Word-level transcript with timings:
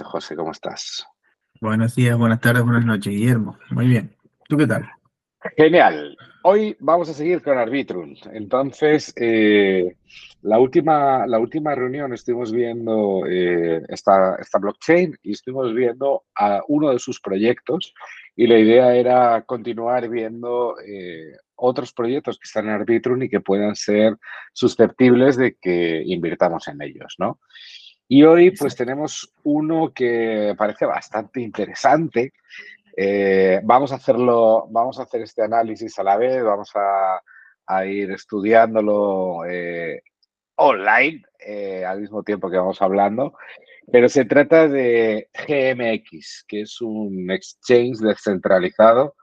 Noches, 0.00 0.12
José, 0.12 0.36
¿cómo 0.36 0.50
estás? 0.50 1.06
Buenos 1.60 1.94
días, 1.94 2.16
buenas 2.16 2.40
tardes, 2.40 2.62
buenas 2.62 2.86
noches, 2.86 3.12
Guillermo. 3.12 3.58
Muy 3.70 3.86
bien. 3.86 4.16
¿Tú 4.48 4.56
qué 4.56 4.66
tal? 4.66 4.88
Genial. 5.58 6.16
Hoy 6.42 6.74
vamos 6.80 7.10
a 7.10 7.12
seguir 7.12 7.42
con 7.42 7.58
Arbitrum. 7.58 8.14
Entonces, 8.32 9.12
eh, 9.16 9.96
la, 10.40 10.58
última, 10.58 11.26
la 11.26 11.38
última 11.38 11.74
reunión 11.74 12.14
estuvimos 12.14 12.50
viendo 12.50 13.26
eh, 13.26 13.82
esta, 13.88 14.36
esta, 14.36 14.58
blockchain 14.58 15.18
y 15.22 15.32
estuvimos 15.32 15.74
viendo 15.74 16.22
a 16.34 16.62
uno 16.68 16.90
de 16.90 16.98
sus 16.98 17.20
proyectos 17.20 17.92
y 18.34 18.46
la 18.46 18.58
idea 18.58 18.94
era 18.94 19.42
continuar 19.42 20.08
viendo 20.08 20.76
eh, 20.80 21.36
otros 21.56 21.92
proyectos 21.92 22.38
que 22.38 22.46
están 22.46 22.68
en 22.68 22.72
Arbitrum 22.72 23.22
y 23.22 23.28
que 23.28 23.40
puedan 23.40 23.76
ser 23.76 24.16
susceptibles 24.54 25.36
de 25.36 25.56
que 25.60 26.02
invirtamos 26.06 26.68
en 26.68 26.80
ellos, 26.80 27.16
¿no? 27.18 27.38
Y 28.12 28.24
hoy 28.24 28.50
pues 28.50 28.74
tenemos 28.74 29.32
uno 29.44 29.92
que 29.94 30.52
parece 30.58 30.84
bastante 30.84 31.40
interesante. 31.40 32.32
Eh, 32.96 33.60
vamos 33.62 33.92
a 33.92 33.94
hacerlo, 33.94 34.66
vamos 34.68 34.98
a 34.98 35.04
hacer 35.04 35.22
este 35.22 35.44
análisis 35.44 35.96
a 35.96 36.02
la 36.02 36.16
vez, 36.16 36.42
vamos 36.42 36.72
a, 36.74 37.86
ir 37.86 38.10
estudiándolo 38.10 39.44
eh, 39.48 40.02
online 40.56 41.22
eh, 41.38 41.84
al 41.84 42.00
mismo 42.00 42.24
tiempo 42.24 42.50
que 42.50 42.56
vamos 42.56 42.82
hablando. 42.82 43.34
Pero 43.92 44.08
se 44.08 44.24
trata 44.24 44.66
de 44.66 45.28
GMX, 45.46 46.46
que 46.48 46.62
es 46.62 46.80
un 46.80 47.30
exchange 47.30 47.98
descentralizado 47.98 49.14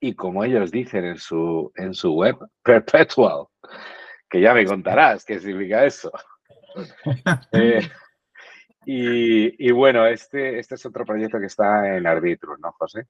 y 0.00 0.16
como 0.16 0.42
ellos 0.42 0.72
dicen 0.72 1.04
en 1.04 1.18
su, 1.18 1.70
en 1.76 1.94
su 1.94 2.12
web, 2.14 2.36
perpetual, 2.64 3.46
que 4.28 4.40
ya 4.40 4.52
me 4.54 4.66
contarás 4.66 5.24
qué 5.24 5.38
significa 5.38 5.84
eso. 5.84 6.10
Y, 8.86 9.70
bueno, 9.72 10.06
este, 10.06 10.58
este 10.58 10.74
es 10.74 10.86
otro 10.86 11.04
proyecto 11.04 11.38
que 11.38 11.46
está 11.46 11.96
en 11.96 12.06
Arbitrum, 12.06 12.60
¿no, 12.60 12.72
José? 12.72 13.06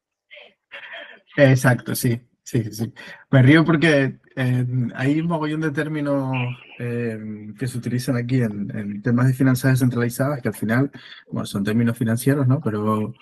Exacto, 1.37 1.95
sí, 1.95 2.21
sí, 2.43 2.65
sí. 2.73 2.93
Me 3.31 3.43
río 3.43 3.65
porque 3.65 4.19
eh, 4.37 4.67
hay 4.95 5.21
un 5.21 5.27
mogollón 5.27 5.61
de 5.61 5.71
términos 5.71 6.33
eh, 6.79 7.19
que 7.59 7.67
se 7.67 7.79
utilizan 7.79 8.17
aquí 8.17 8.41
en, 8.43 9.03
temas 9.03 9.27
de 9.27 9.35
finanzas 9.35 9.73
descentralizadas 9.73 10.41
que 10.41 10.49
al 10.49 10.55
final, 10.55 10.91
bueno, 11.29 11.47
son 11.47 11.65
términos 11.65 11.99
financieros, 11.99 12.47
¿no? 12.47 12.61
Pero, 12.61 13.15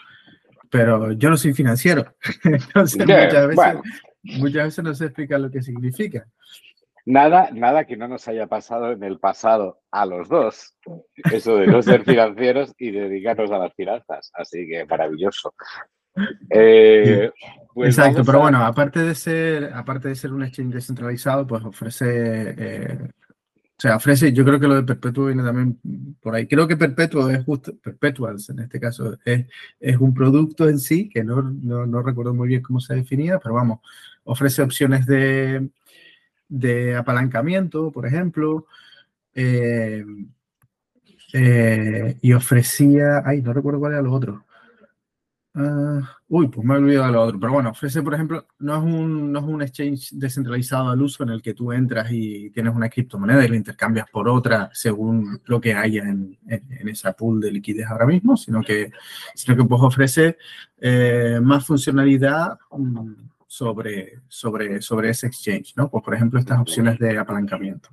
pero 0.71 1.13
yo 1.13 1.31
no 1.31 1.37
soy 1.37 1.55
financiero. 1.55 2.15
Entonces, 2.45 2.99
muchas, 2.99 3.49
veces, 3.49 3.75
muchas 4.23 4.65
veces 4.65 4.85
no 4.85 4.95
se 4.95 5.05
explica 5.07 5.39
lo 5.39 5.51
que 5.51 5.63
significa. 5.63 6.27
Nada, 7.05 7.51
nada 7.53 7.85
que 7.85 7.97
no 7.97 8.07
nos 8.07 8.29
haya 8.29 8.47
pasado 8.47 8.93
en 8.93 9.03
el 9.03 9.19
pasado 9.19 9.81
a 9.91 10.07
los 10.07 10.29
dos. 10.29 10.77
Eso 11.33 11.57
de 11.57 11.67
no 11.67 11.83
ser 11.83 12.05
financieros 12.05 12.73
y 12.79 12.93
dedicarnos 12.93 13.51
a 13.51 13.59
las 13.59 13.75
finanzas. 13.75 14.31
Así 14.35 14.69
que 14.69 14.85
maravilloso. 14.85 15.55
Eh, 16.51 17.31
pues 17.75 17.97
Exacto, 17.99 18.23
pero 18.25 18.41
bueno, 18.41 18.65
aparte 18.65 19.01
de 19.01 19.15
ser, 19.15 19.73
aparte 19.75 20.09
de 20.09 20.15
ser 20.15 20.33
un 20.33 20.45
exchange 20.45 20.75
descentralizado, 20.75 21.47
pues 21.47 21.65
ofrece, 21.65 22.55
eh, 22.57 22.99
o 23.03 23.81
sea, 23.81 23.97
ofrece, 23.97 24.33
yo 24.33 24.45
creo 24.45 24.61
que 24.61 24.69
lo 24.69 24.75
de 24.75 24.83
Perpetuo 24.83 25.27
viene 25.27 25.43
también 25.43 25.81
por 26.21 26.35
ahí. 26.35 26.47
Creo 26.47 26.69
que 26.69 26.77
Perpetuo 26.77 27.31
es 27.31 27.43
justo, 27.45 27.73
Perpetuals 27.83 28.51
en 28.51 28.61
este 28.61 28.79
caso, 28.79 29.17
es, 29.25 29.47
es 29.81 29.97
un 29.97 30.13
producto 30.13 30.69
en 30.69 30.79
sí, 30.79 31.09
que 31.09 31.25
no, 31.25 31.43
no, 31.43 31.87
no 31.87 32.03
recuerdo 32.03 32.35
muy 32.35 32.49
bien 32.49 32.63
cómo 32.63 32.79
se 32.79 32.95
definía, 32.95 33.39
pero 33.39 33.55
vamos, 33.55 33.81
ofrece 34.25 34.61
opciones 34.61 35.07
de, 35.07 35.71
de 36.53 36.97
apalancamiento, 36.97 37.91
por 37.91 38.07
ejemplo, 38.07 38.67
eh, 39.35 40.05
eh, 41.33 42.17
y 42.21 42.33
ofrecía, 42.35 43.23
ay, 43.25 43.41
no 43.41 43.55
recuerdo 43.55 43.81
cuál 43.81 43.93
era 43.93 44.03
los 44.03 44.13
otros. 44.13 44.43
Ah, 45.55 46.01
uy, 46.29 46.49
pues 46.49 46.67
me 46.67 46.75
he 46.75 46.79
olvidado 46.79 47.07
de 47.07 47.13
lo 47.13 47.23
otro. 47.23 47.41
Pero 47.41 47.53
bueno, 47.53 47.71
ofrece, 47.71 48.03
por 48.03 48.15
ejemplo, 48.15 48.47
no 48.59 48.77
es, 48.77 48.83
un, 48.83 49.33
no 49.33 49.39
es 49.39 49.45
un 49.47 49.63
exchange 49.63 50.11
descentralizado 50.13 50.91
al 50.91 51.01
uso 51.01 51.23
en 51.23 51.31
el 51.31 51.43
que 51.43 51.55
tú 51.55 51.73
entras 51.73 52.09
y 52.11 52.51
tienes 52.51 52.75
una 52.75 52.91
criptomoneda 52.91 53.45
y 53.45 53.49
la 53.49 53.57
intercambias 53.57 54.07
por 54.11 54.29
otra 54.29 54.71
según 54.75 55.41
lo 55.47 55.61
que 55.61 55.75
haya 55.75 56.05
en, 56.05 56.39
en, 56.47 56.89
esa 56.89 57.13
pool 57.15 57.41
de 57.41 57.53
liquidez 57.53 57.87
ahora 57.87 58.07
mismo, 58.07 58.37
sino 58.37 58.63
que, 58.63 58.91
sino 59.35 59.57
que 59.57 59.65
pues 59.65 59.81
ofrece 59.83 60.37
eh, 60.79 61.39
más 61.43 61.67
funcionalidad 61.67 62.59
mm, 62.71 63.13
sobre, 63.53 64.23
sobre, 64.29 64.81
sobre 64.81 65.11
ese 65.11 65.27
exchange, 65.27 65.75
¿no? 65.77 65.91
Pues, 65.91 66.03
por 66.03 66.15
ejemplo, 66.15 66.41
estas 66.41 66.59
opciones 66.59 66.99
de 66.99 67.19
apalancamiento. 67.19 67.91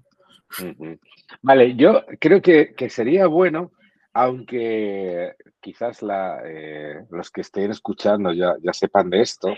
Vale, 1.41 1.75
yo 1.75 2.05
creo 2.17 2.41
que, 2.41 2.73
sería 2.89 3.27
bueno, 3.27 3.73
aunque 4.13 5.33
quizás 5.59 6.01
la, 6.01 6.41
eh, 6.45 7.03
los 7.11 7.29
que 7.29 7.41
estén 7.41 7.71
escuchando 7.71 8.31
ya, 8.31 8.55
ya 8.63 8.71
sepan 8.71 9.09
de 9.09 9.19
esto, 9.21 9.53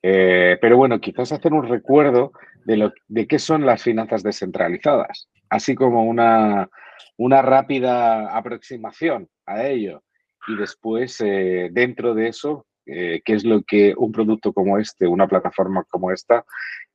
eh, 0.00 0.58
pero 0.60 0.76
bueno, 0.76 1.00
quizás 1.00 1.32
hacer 1.32 1.52
un 1.52 1.68
recuerdo 1.68 2.30
de, 2.64 2.76
lo, 2.76 2.92
de 3.08 3.26
qué 3.26 3.40
son 3.40 3.66
las 3.66 3.82
finanzas 3.82 4.22
descentralizadas, 4.22 5.28
así 5.50 5.74
como 5.74 6.04
una, 6.04 6.70
una 7.16 7.42
rápida 7.42 8.28
aproximación 8.28 9.28
a 9.44 9.64
ello. 9.64 10.04
Y 10.46 10.54
después, 10.54 11.20
eh, 11.20 11.68
dentro 11.72 12.14
de 12.14 12.28
eso, 12.28 12.64
eh, 12.86 13.22
qué 13.24 13.34
es 13.34 13.44
lo 13.44 13.62
que 13.62 13.94
un 13.96 14.12
producto 14.12 14.52
como 14.52 14.78
este, 14.78 15.06
una 15.06 15.28
plataforma 15.28 15.84
como 15.88 16.10
esta, 16.10 16.44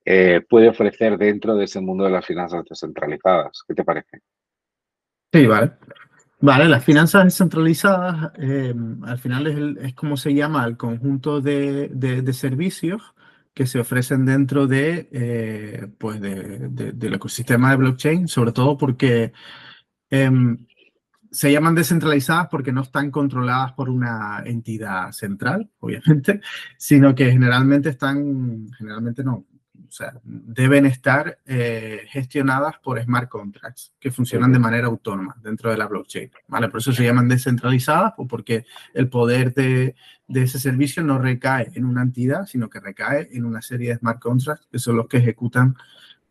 eh, 0.03 0.41
puede 0.49 0.69
ofrecer 0.69 1.17
dentro 1.17 1.55
de 1.55 1.65
ese 1.65 1.81
mundo 1.81 2.05
de 2.05 2.11
las 2.11 2.25
finanzas 2.25 2.63
descentralizadas. 2.69 3.63
¿Qué 3.67 3.73
te 3.73 3.83
parece? 3.83 4.21
Sí, 5.31 5.45
vale. 5.45 5.73
Vale, 6.39 6.65
las 6.65 6.83
finanzas 6.83 7.23
descentralizadas 7.23 8.31
eh, 8.37 8.73
al 9.03 9.17
final 9.17 9.77
es, 9.81 9.93
como 9.95 10.17
se 10.17 10.33
llama 10.33 10.65
el 10.65 10.77
conjunto 10.77 11.41
de, 11.41 12.23
servicios 12.31 13.01
que 13.53 13.65
se 13.65 13.79
ofrecen 13.79 14.23
dentro 14.23 14.67
de, 14.67 15.89
pues 15.97 16.21
del 16.21 17.13
ecosistema 17.13 17.71
de 17.71 17.77
blockchain, 17.77 18.27
sobre 18.27 18.51
todo 18.51 18.77
porque 18.77 19.33
em, 20.11 20.57
se 21.37 21.51
llaman 21.51 21.75
descentralizadas 21.75 22.47
porque 22.47 22.71
no 22.71 22.81
están 22.81 23.11
controladas 23.11 23.73
por 23.73 23.91
una 23.91 24.41
entidad 24.43 25.11
central, 25.11 25.69
obviamente, 25.77 26.41
sino 26.77 27.13
que 27.13 27.31
generalmente 27.31 27.89
están, 27.89 28.67
generalmente 28.75 29.23
no, 29.23 29.45
o 29.87 29.91
sea, 29.91 30.13
deben 30.23 30.87
estar 30.87 31.37
eh, 31.45 32.01
gestionadas 32.07 32.79
por 32.79 32.99
smart 32.99 33.29
contracts 33.29 33.93
que 33.99 34.09
funcionan 34.09 34.51
de 34.51 34.57
manera 34.57 34.87
autónoma 34.87 35.35
dentro 35.39 35.69
de 35.69 35.77
la 35.77 35.85
blockchain, 35.85 36.31
¿vale? 36.47 36.69
Por 36.69 36.79
eso 36.79 36.91
se 36.91 37.03
llaman 37.03 37.27
descentralizadas 37.27 38.13
o 38.17 38.25
porque 38.25 38.65
el 38.95 39.07
poder 39.07 39.53
de, 39.53 39.93
ese 40.27 40.59
servicio 40.59 41.03
no 41.03 41.19
recae 41.19 41.69
en 41.75 41.85
una 41.85 42.01
entidad, 42.01 42.47
sino 42.47 42.67
que 42.67 42.79
recae 42.79 43.29
en 43.31 43.45
una 43.45 43.61
serie 43.61 43.89
de 43.89 43.97
smart 43.99 44.19
contracts 44.19 44.67
que 44.71 44.79
son 44.79 44.97
los 44.97 45.07
que 45.07 45.17
ejecutan 45.17 45.75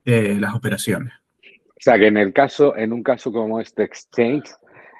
eh, 0.05 0.37
las 0.41 0.53
operaciones. 0.57 1.13
O 1.43 1.79
sea, 1.79 1.97
que 1.97 2.09
en 2.09 2.17
el 2.17 2.33
caso, 2.33 2.77
en 2.77 2.93
un 2.93 3.05
caso 3.05 3.31
como 3.31 3.61
este 3.61 3.85
exchange, 3.85 4.51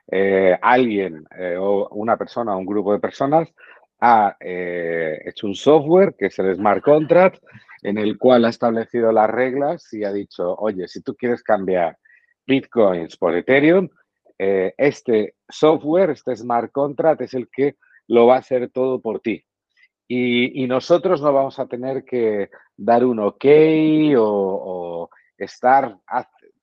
eh, 0.09 0.57
alguien 0.63 1.27
eh, 1.37 1.57
o 1.59 1.89
una 1.89 2.17
persona 2.17 2.55
o 2.55 2.59
un 2.59 2.67
grupo 2.67 2.93
de 2.93 3.01
personas 3.01 3.53
ha 4.01 4.37
eh, 4.39 5.21
hecho 5.25 5.49
un 5.49 5.55
software 5.55 6.15
que 6.17 6.27
es 6.27 6.39
el 6.39 6.55
smart 6.55 6.83
contract 6.83 7.43
en 7.83 7.99
el 7.99 8.17
cual 8.17 8.45
ha 8.45 8.51
establecido 8.51 9.11
las 9.11 9.29
reglas 9.29 9.93
y 9.93 10.05
ha 10.05 10.13
dicho, 10.13 10.55
oye, 10.57 10.87
si 10.87 11.03
tú 11.03 11.15
quieres 11.15 11.43
cambiar 11.43 11.99
bitcoins 12.47 13.17
por 13.17 13.35
Ethereum, 13.35 13.89
este 14.39 15.35
software, 15.49 16.11
este 16.11 16.37
smart 16.37 16.71
contract 16.73 17.23
es 17.23 17.35
el 17.35 17.49
que 17.49 17.77
lo 18.09 18.27
va 18.27 18.37
a 18.37 18.41
hacer 18.41 18.71
todo 18.71 19.01
por 19.01 19.21
ti. 19.21 19.45
Y, 20.09 20.67
nosotros 20.67 21.23
no 21.23 21.33
vamos 21.33 21.59
a 21.59 21.67
tener 21.67 22.05
que 22.05 22.51
dar 22.77 23.05
un 23.05 23.19
ok 23.21 23.45
o, 24.19 24.23
o 24.23 25.11
estar 25.39 25.99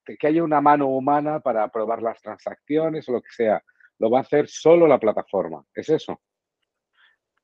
que 0.03 0.27
haya 0.27 0.43
una 0.43 0.61
mano 0.61 0.87
humana 0.87 1.39
para 1.39 1.63
aprobar 1.63 2.01
las 2.01 2.21
transacciones 2.21 3.07
o 3.09 3.13
lo 3.13 3.21
que 3.21 3.31
sea. 3.31 3.63
Lo 3.99 4.09
va 4.09 4.19
a 4.19 4.21
hacer 4.21 4.47
solo 4.47 4.87
la 4.87 4.99
plataforma. 4.99 5.63
¿Es 5.73 5.89
eso? 5.89 6.21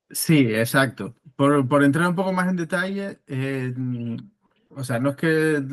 Sí, 0.09 0.53
exacto. 0.53 1.15
Por, 1.35 1.83
entrar 1.83 2.07
un 2.07 2.15
poco 2.15 2.33
más 2.33 2.47
en 2.49 2.55
detalle, 2.55 3.19
eh, 3.27 3.73
o 4.69 4.83
sea, 4.83 4.99
no 4.99 5.11
es 5.11 5.15
que 5.15 5.63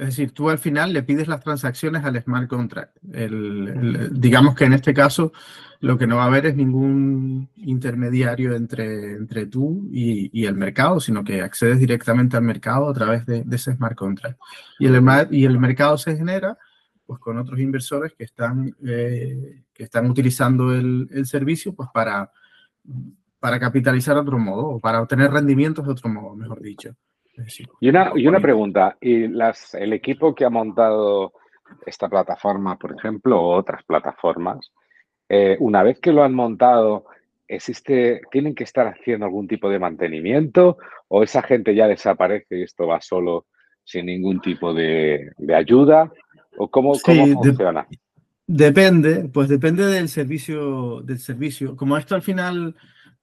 es 0.00 0.06
decir, 0.06 0.32
tú 0.32 0.48
al 0.48 0.58
final 0.58 0.92
le 0.94 1.02
pides 1.02 1.28
las 1.28 1.40
transacciones 1.40 2.04
al 2.04 2.20
smart 2.22 2.48
contract. 2.48 2.96
digamos 3.02 4.54
que 4.54 4.64
en 4.64 4.72
este 4.72 4.94
caso 4.94 5.32
lo 5.80 5.98
que 5.98 6.06
no 6.06 6.16
va 6.16 6.24
a 6.24 6.26
haber 6.26 6.46
es 6.46 6.56
ningún 6.56 7.50
intermediario 7.56 8.54
entre, 8.54 9.12
entre 9.12 9.46
tú 9.46 9.88
y, 9.92 10.44
el 10.46 10.54
mercado, 10.54 11.00
sino 11.00 11.22
que 11.22 11.42
accedes 11.42 11.78
directamente 11.78 12.36
al 12.36 12.44
mercado 12.44 12.88
a 12.88 12.94
través 12.94 13.26
de, 13.26 13.44
ese 13.52 13.74
smart 13.74 13.94
contract. 13.94 14.38
Y 14.78 14.86
el, 14.86 15.02
y 15.30 15.44
el 15.44 15.58
mercado 15.58 15.98
se 15.98 16.16
genera 16.16 16.56
pues, 17.04 17.20
con 17.20 17.38
otros 17.38 17.60
inversores 17.60 18.14
que 18.14 18.24
están, 18.24 18.74
eh, 18.86 19.64
que 19.72 19.84
están 19.84 20.10
utilizando 20.10 20.74
el, 20.74 21.26
servicio 21.26 21.74
pues, 21.74 21.90
para, 21.92 22.30
para 23.38 23.60
capitalizar 23.60 24.14
de 24.14 24.20
otro 24.22 24.38
modo 24.38 24.66
o 24.66 24.80
para 24.80 25.02
obtener 25.02 25.30
rendimientos 25.30 25.84
de 25.84 25.92
otro 25.92 26.08
modo, 26.08 26.36
mejor 26.36 26.60
dicho. 26.62 26.94
Y 27.80 27.88
una, 27.88 28.12
y 28.14 28.26
una 28.26 28.40
pregunta, 28.40 28.96
¿y 29.00 29.28
las, 29.28 29.74
el 29.74 29.92
equipo 29.92 30.34
que 30.34 30.44
ha 30.44 30.50
montado 30.50 31.32
esta 31.86 32.08
plataforma, 32.08 32.76
por 32.76 32.94
ejemplo, 32.96 33.40
o 33.40 33.56
otras 33.56 33.82
plataformas, 33.84 34.72
eh, 35.28 35.56
una 35.60 35.82
vez 35.82 36.00
que 36.00 36.12
lo 36.12 36.24
han 36.24 36.34
montado, 36.34 37.04
existe, 37.46 38.20
¿tienen 38.30 38.54
que 38.54 38.64
estar 38.64 38.86
haciendo 38.86 39.26
algún 39.26 39.48
tipo 39.48 39.68
de 39.70 39.78
mantenimiento 39.78 40.78
o 41.08 41.22
esa 41.22 41.42
gente 41.42 41.74
ya 41.74 41.86
desaparece 41.86 42.58
y 42.58 42.62
esto 42.62 42.86
va 42.86 43.00
solo 43.00 43.46
sin 43.84 44.06
ningún 44.06 44.40
tipo 44.40 44.74
de, 44.74 45.30
ayuda? 45.54 46.10
¿O 46.56 46.68
cómo, 46.68 46.94
funciona? 46.94 47.86
depende, 48.46 49.28
pues 49.32 49.48
depende 49.48 49.86
del 49.86 50.08
servicio, 50.08 51.00
del 51.02 51.20
servicio. 51.20 51.76
Como 51.76 51.96
esto 51.96 52.16
al 52.16 52.22
final 52.22 52.74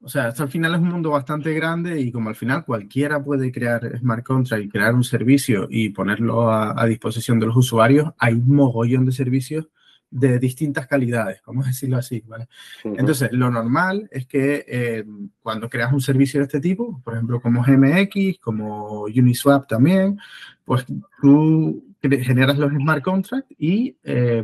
o 0.02 0.10
sea, 0.10 0.30
esto 0.30 0.44
al 0.44 0.50
final 0.50 0.76
es 0.76 0.80
un 0.80 0.90
mundo 0.90 1.10
bastante 1.10 1.54
grande 1.54 2.00
y 2.00 2.12
como 2.12 2.30
al 2.30 2.36
final 2.36 2.64
cualquiera 2.64 3.24
puede 3.24 3.52
crear 3.52 3.98
smart 3.98 4.24
contract 4.24 4.64
y 4.64 4.70
crear 4.70 4.94
un 4.94 5.04
servicio 5.04 5.68
y 5.70 5.90
ponerlo 5.90 6.52
a, 6.52 6.86
disposición 6.86 7.40
de 7.40 7.48
los 7.48 7.58
usuarios, 7.58 8.12
hay 8.18 8.34
un 8.34 8.56
mogollón 8.56 9.06
de 9.06 9.12
servicios 9.12 9.68
de 10.10 10.40
distintas 10.40 10.88
calidades, 10.88 11.42
vamos 11.46 11.66
a 11.66 11.70
decirlo 11.70 11.98
así, 11.98 12.24
¿vale? 12.26 12.48
Entonces, 12.84 13.30
lo 13.34 13.52
normal 13.52 14.08
es 14.10 14.26
que 14.26 14.64
eh, 14.68 15.04
cuando 15.42 15.70
creas 15.70 15.92
un 15.92 16.00
servicio 16.00 16.40
de 16.40 16.46
este 16.46 16.62
tipo, 16.62 17.02
por 17.04 17.16
ejemplo, 17.16 17.42
como 17.42 17.62
GMX, 17.62 18.40
como 18.40 19.02
Uniswap 19.04 19.68
también, 19.68 20.18
pues 20.64 20.86
tú 21.22 21.84
generas 22.02 22.58
los 22.58 22.72
smart 22.72 23.04
contracts 23.04 23.54
y 23.58 23.98
eh, 24.04 24.44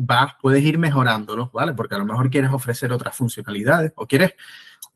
vas, 0.00 0.34
puedes 0.40 0.62
ir 0.62 0.78
mejorándolos, 0.78 1.52
¿vale? 1.52 1.74
Porque 1.74 1.94
a 1.94 1.98
lo 1.98 2.04
mejor 2.04 2.30
quieres 2.30 2.50
ofrecer 2.50 2.92
otras 2.92 3.16
funcionalidades 3.16 3.92
o 3.96 4.06
quieres 4.06 4.34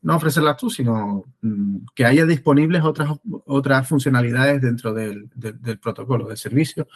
no 0.01 0.15
ofrecerlas 0.15 0.57
tú, 0.57 0.69
sino 0.69 1.23
mm, 1.41 1.77
que 1.95 2.05
haya 2.05 2.25
disponibles 2.25 2.83
otras, 2.83 3.09
otras 3.45 3.87
funcionalidades 3.87 4.61
dentro 4.61 4.93
del, 4.93 5.29
protocolo 5.81 6.27
de 6.27 6.37
servicio. 6.37 6.87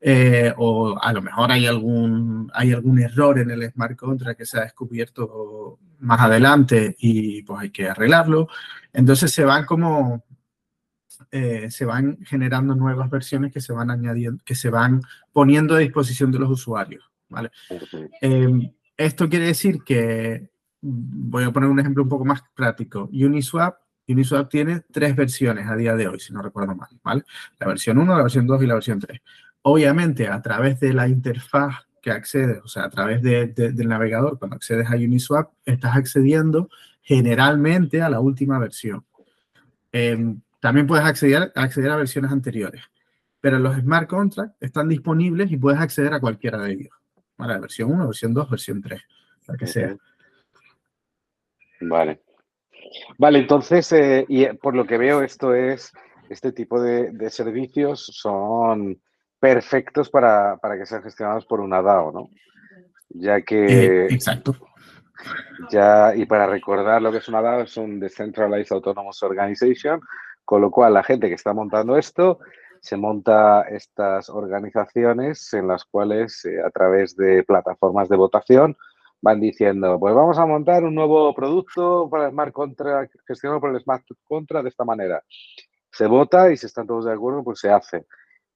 Eh, 0.00 0.52
o 0.56 0.96
a 1.00 1.12
lo 1.12 1.22
mejor 1.22 1.50
hay 1.50 1.66
algún, 1.66 2.50
hay 2.54 2.72
algún 2.72 3.00
error 3.00 3.38
en 3.38 3.50
el 3.50 3.68
smart 3.72 3.96
contract 3.96 4.38
que 4.38 4.46
se 4.46 4.58
ha 4.58 4.62
descubierto 4.62 5.78
más 5.98 6.20
adelante 6.20 6.94
y 6.98 7.42
pues 7.42 7.60
hay 7.62 7.70
que 7.70 7.88
arreglarlo. 7.88 8.48
Entonces 8.92 9.32
se 9.32 9.44
van 9.44 9.64
como, 9.64 10.24
eh, 11.30 11.70
se 11.70 11.84
van 11.84 12.18
generando 12.24 12.74
nuevas 12.74 13.10
versiones 13.10 13.52
que 13.52 13.60
se 13.60 13.72
van 13.72 13.90
añadiendo, 13.90 14.42
que 14.44 14.54
se 14.54 14.70
van 14.70 15.02
poniendo 15.32 15.74
a 15.74 15.78
disposición 15.78 16.30
de 16.30 16.38
los 16.38 16.50
usuarios. 16.50 17.10
¿Vale? 17.28 17.50
Em, 18.20 18.72
esto 18.96 19.28
quiere 19.28 19.46
decir 19.46 19.82
que 19.84 20.50
voy 20.80 21.44
a 21.44 21.52
poner 21.52 21.68
un 21.68 21.80
ejemplo 21.80 22.02
un 22.02 22.08
poco 22.08 22.24
más 22.24 22.42
práctico. 22.54 23.08
Uniswap, 23.12 23.78
Uniswap 24.08 24.48
tiene 24.48 24.82
tres 24.90 25.14
versiones 25.14 25.66
a 25.66 25.76
día 25.76 25.94
de 25.94 26.08
hoy, 26.08 26.20
si 26.20 26.32
no 26.32 26.42
recuerdo 26.42 26.74
mal, 26.74 26.88
¿vale? 27.02 27.24
La 27.58 27.66
versión 27.66 27.98
1, 27.98 28.16
la 28.16 28.22
versión 28.22 28.46
2 28.46 28.62
y 28.62 28.66
la 28.66 28.74
versión 28.74 29.00
3. 29.00 29.20
Obviamente, 29.62 30.28
a 30.28 30.40
través 30.40 30.80
de 30.80 30.92
la 30.92 31.08
interfaz 31.08 31.86
que 32.00 32.10
accedes, 32.10 32.60
o 32.64 32.68
sea, 32.68 32.84
a 32.84 32.90
través 32.90 33.22
del 33.22 33.88
navegador, 33.88 34.38
cuando 34.38 34.56
accedes 34.56 34.88
a 34.88 34.94
Uniswap, 34.94 35.50
estás 35.64 35.96
accediendo 35.96 36.70
generalmente 37.02 38.02
a 38.02 38.08
la 38.08 38.20
última 38.20 38.58
versión. 38.58 39.04
Em, 39.92 40.40
también 40.60 40.86
puedes 40.86 41.04
acceder, 41.04 41.52
acceder 41.54 41.90
a 41.90 41.96
versiones 41.96 42.30
anteriores, 42.30 42.82
pero 43.40 43.58
los 43.58 43.76
smart 43.76 44.08
contracts 44.08 44.56
están 44.60 44.88
disponibles 44.88 45.50
y 45.50 45.56
puedes 45.56 45.80
acceder 45.80 46.12
a 46.14 46.20
cualquiera 46.20 46.58
de 46.58 46.72
ellos. 46.72 46.98
¿Vale? 47.38 47.60
Versión 47.60 47.92
1, 47.92 48.06
versión 48.06 48.34
2, 48.34 48.50
versión 48.50 48.82
3, 48.82 49.00
la 49.46 49.56
que 49.56 49.66
sea. 49.66 49.96
Vale. 51.80 52.20
Vale, 53.16 53.38
entonces, 53.38 53.92
eh, 53.92 54.26
y 54.28 54.44
eh, 54.44 54.54
por 54.54 54.74
lo 54.74 54.86
que 54.86 54.98
veo, 54.98 55.22
esto 55.22 55.54
es, 55.54 55.92
este 56.28 56.52
tipo 56.52 56.80
de, 56.80 57.30
servicios 57.30 58.04
son 58.12 59.00
perfectos 59.38 60.10
para, 60.10 60.58
que 60.76 60.86
sean 60.86 61.02
gestionados 61.02 61.46
por 61.46 61.60
una 61.60 61.80
DAO, 61.80 62.12
¿no? 62.12 62.30
Ya 63.10 63.40
que... 63.42 63.64
Eh, 63.66 64.06
exacto. 64.10 64.56
Ya, 65.70 66.14
y 66.14 66.26
para 66.26 66.46
recordar 66.46 67.02
lo 67.02 67.12
que 67.12 67.18
es 67.18 67.28
una 67.28 67.42
DAO, 67.42 67.62
es 67.62 67.76
un 67.76 68.00
Decentralized 68.00 68.72
Autonomous 68.72 69.22
Organization, 69.22 70.00
con 70.44 70.60
lo 70.60 70.70
cual 70.70 70.94
la 70.94 71.04
gente 71.04 71.28
que 71.28 71.34
está 71.34 71.52
montando 71.52 71.96
esto 71.96 72.40
se 72.88 72.96
monta 72.96 73.62
estas 73.68 74.30
organizaciones 74.30 75.52
en 75.52 75.68
las 75.68 75.84
cuales 75.84 76.42
a 76.64 76.70
través 76.70 77.14
de 77.16 77.42
plataformas 77.42 78.08
de 78.08 78.16
votación 78.16 78.78
van 79.20 79.40
diciendo, 79.40 79.98
pues 80.00 80.14
vamos 80.14 80.38
a 80.38 80.46
montar 80.46 80.84
un 80.84 80.94
nuevo 80.94 81.34
producto 81.34 82.08
para 82.10 82.26
el 82.26 82.30
Smart 82.30 82.52
Contract, 82.52 83.14
gestionado 83.26 83.60
por 83.60 83.74
el 83.74 83.80
Smart 83.82 84.04
Contract 84.24 84.62
de 84.62 84.70
esta 84.70 84.86
manera. 84.86 85.22
Se 85.92 86.06
vota 86.06 86.50
y 86.50 86.56
si 86.56 86.64
están 86.64 86.86
todos 86.86 87.04
de 87.04 87.12
acuerdo, 87.12 87.44
pues 87.44 87.60
se 87.60 87.68
hace. 87.68 88.06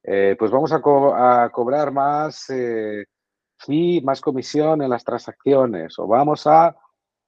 Eh, 0.03 0.35
pues 0.39 0.51
vamos 0.51 0.73
a, 0.73 0.81
cobrar 0.81 1.93
más 1.93 2.49
eh, 2.49 3.05
más 4.03 4.21
comisión 4.23 4.81
en 4.81 4.89
las 4.89 5.05
transacciones, 5.05 5.99
o 5.99 6.07
vamos 6.07 6.47
a... 6.47 6.75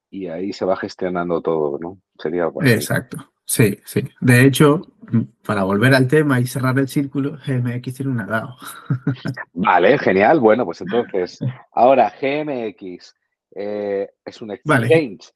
Y 0.09 0.27
ahí 0.27 0.53
se 0.53 0.65
va 0.65 0.75
gestionando 0.75 1.39
todo, 1.41 1.77
¿no? 1.77 1.99
Sería 2.17 2.49
Exacto. 2.63 3.17
Sí, 3.45 3.79
sí. 3.85 4.03
De 4.21 4.43
hecho, 4.43 4.81
para 5.45 5.63
volver 5.63 5.93
al 5.93 6.07
tema 6.07 6.39
y 6.39 6.47
cerrar 6.47 6.77
el 6.79 6.87
círculo, 6.87 7.37
GMX 7.45 7.93
tiene 7.93 8.11
un 8.11 8.17
DAO. 8.25 8.55
Vale, 9.53 9.97
genial. 9.99 10.39
Bueno, 10.39 10.65
pues 10.65 10.81
entonces, 10.81 11.39
ahora 11.73 12.11
GMX, 12.19 13.15
eh, 13.55 14.09
es 14.25 14.41
un 14.41 14.51
exchange. 14.51 15.31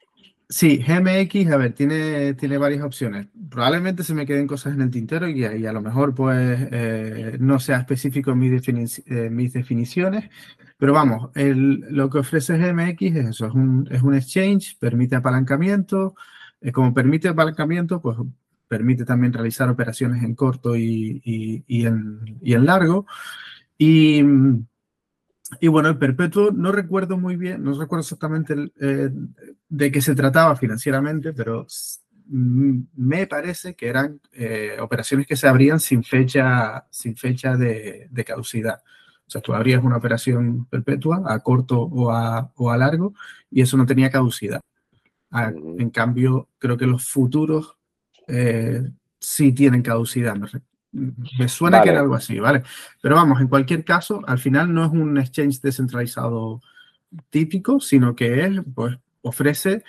Sí, 0.51 0.79
GMX, 0.79 1.51
a 1.51 1.57
ver, 1.57 1.73
tiene, 1.73 2.33
tiene 2.33 2.57
varias 2.57 2.83
opciones. 2.83 3.27
Probablemente 3.51 4.03
se 4.03 4.15
me 4.15 4.25
queden 4.25 4.47
cosas 4.47 4.73
en 4.73 4.81
el 4.81 4.89
tintero 4.89 5.29
y, 5.29 5.45
a 5.45 5.71
lo 5.71 5.81
mejor 5.81 6.15
pues 6.15 6.67
eh, 6.71 7.37
no 7.39 7.59
sea 7.59 7.77
específico 7.77 8.31
en 8.31 8.39
mis, 8.39 9.03
eh, 9.05 9.29
mis 9.29 9.53
definiciones, 9.53 10.27
pero 10.75 10.91
vamos, 10.93 11.29
lo 11.35 12.09
que 12.09 12.17
ofrece 12.17 12.57
GMX 12.57 13.01
es 13.01 13.25
eso, 13.27 13.45
es 13.45 13.53
un, 13.53 13.87
es 13.91 14.01
un 14.01 14.15
exchange, 14.15 14.75
permite 14.79 15.17
apalancamiento, 15.17 16.15
como 16.73 16.93
permite 16.93 17.27
apalancamiento, 17.27 18.01
pues 18.01 18.17
permite 18.67 19.05
también 19.05 19.33
realizar 19.33 19.69
operaciones 19.69 20.23
en 20.23 20.35
corto 20.35 20.75
y, 20.75 21.21
y, 21.67 21.85
en, 21.85 22.39
y 22.41 22.53
en 22.53 22.65
largo. 22.65 23.05
Y 23.77 24.23
y 25.59 25.67
bueno, 25.67 25.89
el 25.89 25.97
perpetuo 25.97 26.51
no 26.51 26.71
recuerdo 26.71 27.17
muy 27.17 27.35
bien, 27.35 27.63
no 27.63 27.71
recuerdo 27.79 28.01
exactamente 28.01 28.71
eh, 28.79 29.09
de 29.67 29.91
qué 29.91 30.01
se 30.01 30.15
trataba 30.15 30.55
financieramente, 30.55 31.33
pero 31.33 31.65
me 32.27 33.25
parece 33.25 33.73
que 33.75 33.87
eran 33.87 34.21
eh, 34.31 34.77
operaciones 34.79 35.25
que 35.25 35.35
se 35.35 35.47
abrían 35.47 35.79
sin 35.79 36.03
fecha, 36.03 36.85
sin 36.91 37.17
fecha 37.17 37.57
de, 37.57 38.07
de, 38.11 38.23
caducidad. 38.23 38.83
O 39.25 39.31
sea, 39.31 39.41
tú 39.41 39.53
abrías 39.53 39.83
una 39.83 39.97
operación 39.97 40.65
perpetua 40.67 41.23
a 41.25 41.39
corto 41.39 41.81
o 41.81 42.11
a, 42.11 42.51
o 42.55 42.69
a 42.69 42.77
largo 42.77 43.15
y 43.49 43.61
eso 43.61 43.77
no 43.77 43.87
tenía 43.87 44.11
caducidad. 44.11 44.61
Ah, 45.31 45.51
en 45.53 45.89
cambio, 45.89 46.49
creo 46.57 46.77
que 46.77 46.87
los 46.87 47.07
futuros 47.07 47.75
eh, 48.27 48.83
sí 49.19 49.51
tienen 49.51 49.81
caducidad. 49.81 50.35
Me 50.91 51.47
suena 51.47 51.81
que 51.81 51.89
era 51.89 51.99
algo 51.99 52.15
así, 52.15 52.39
¿vale? 52.39 52.63
Pero 53.01 53.15
vamos, 53.15 53.39
en 53.41 53.47
cualquier 53.47 53.83
caso, 53.83 54.21
al 54.25 54.39
final 54.39 54.73
no 54.73 54.85
es 54.85 54.91
un 54.91 55.17
exchange 55.17 55.61
descentralizado 55.61 56.61
típico, 57.29 57.79
sino 57.79 58.15
que 58.15 58.45
es, 58.45 58.61
pues, 58.73 58.97
ofrece, 59.21 59.83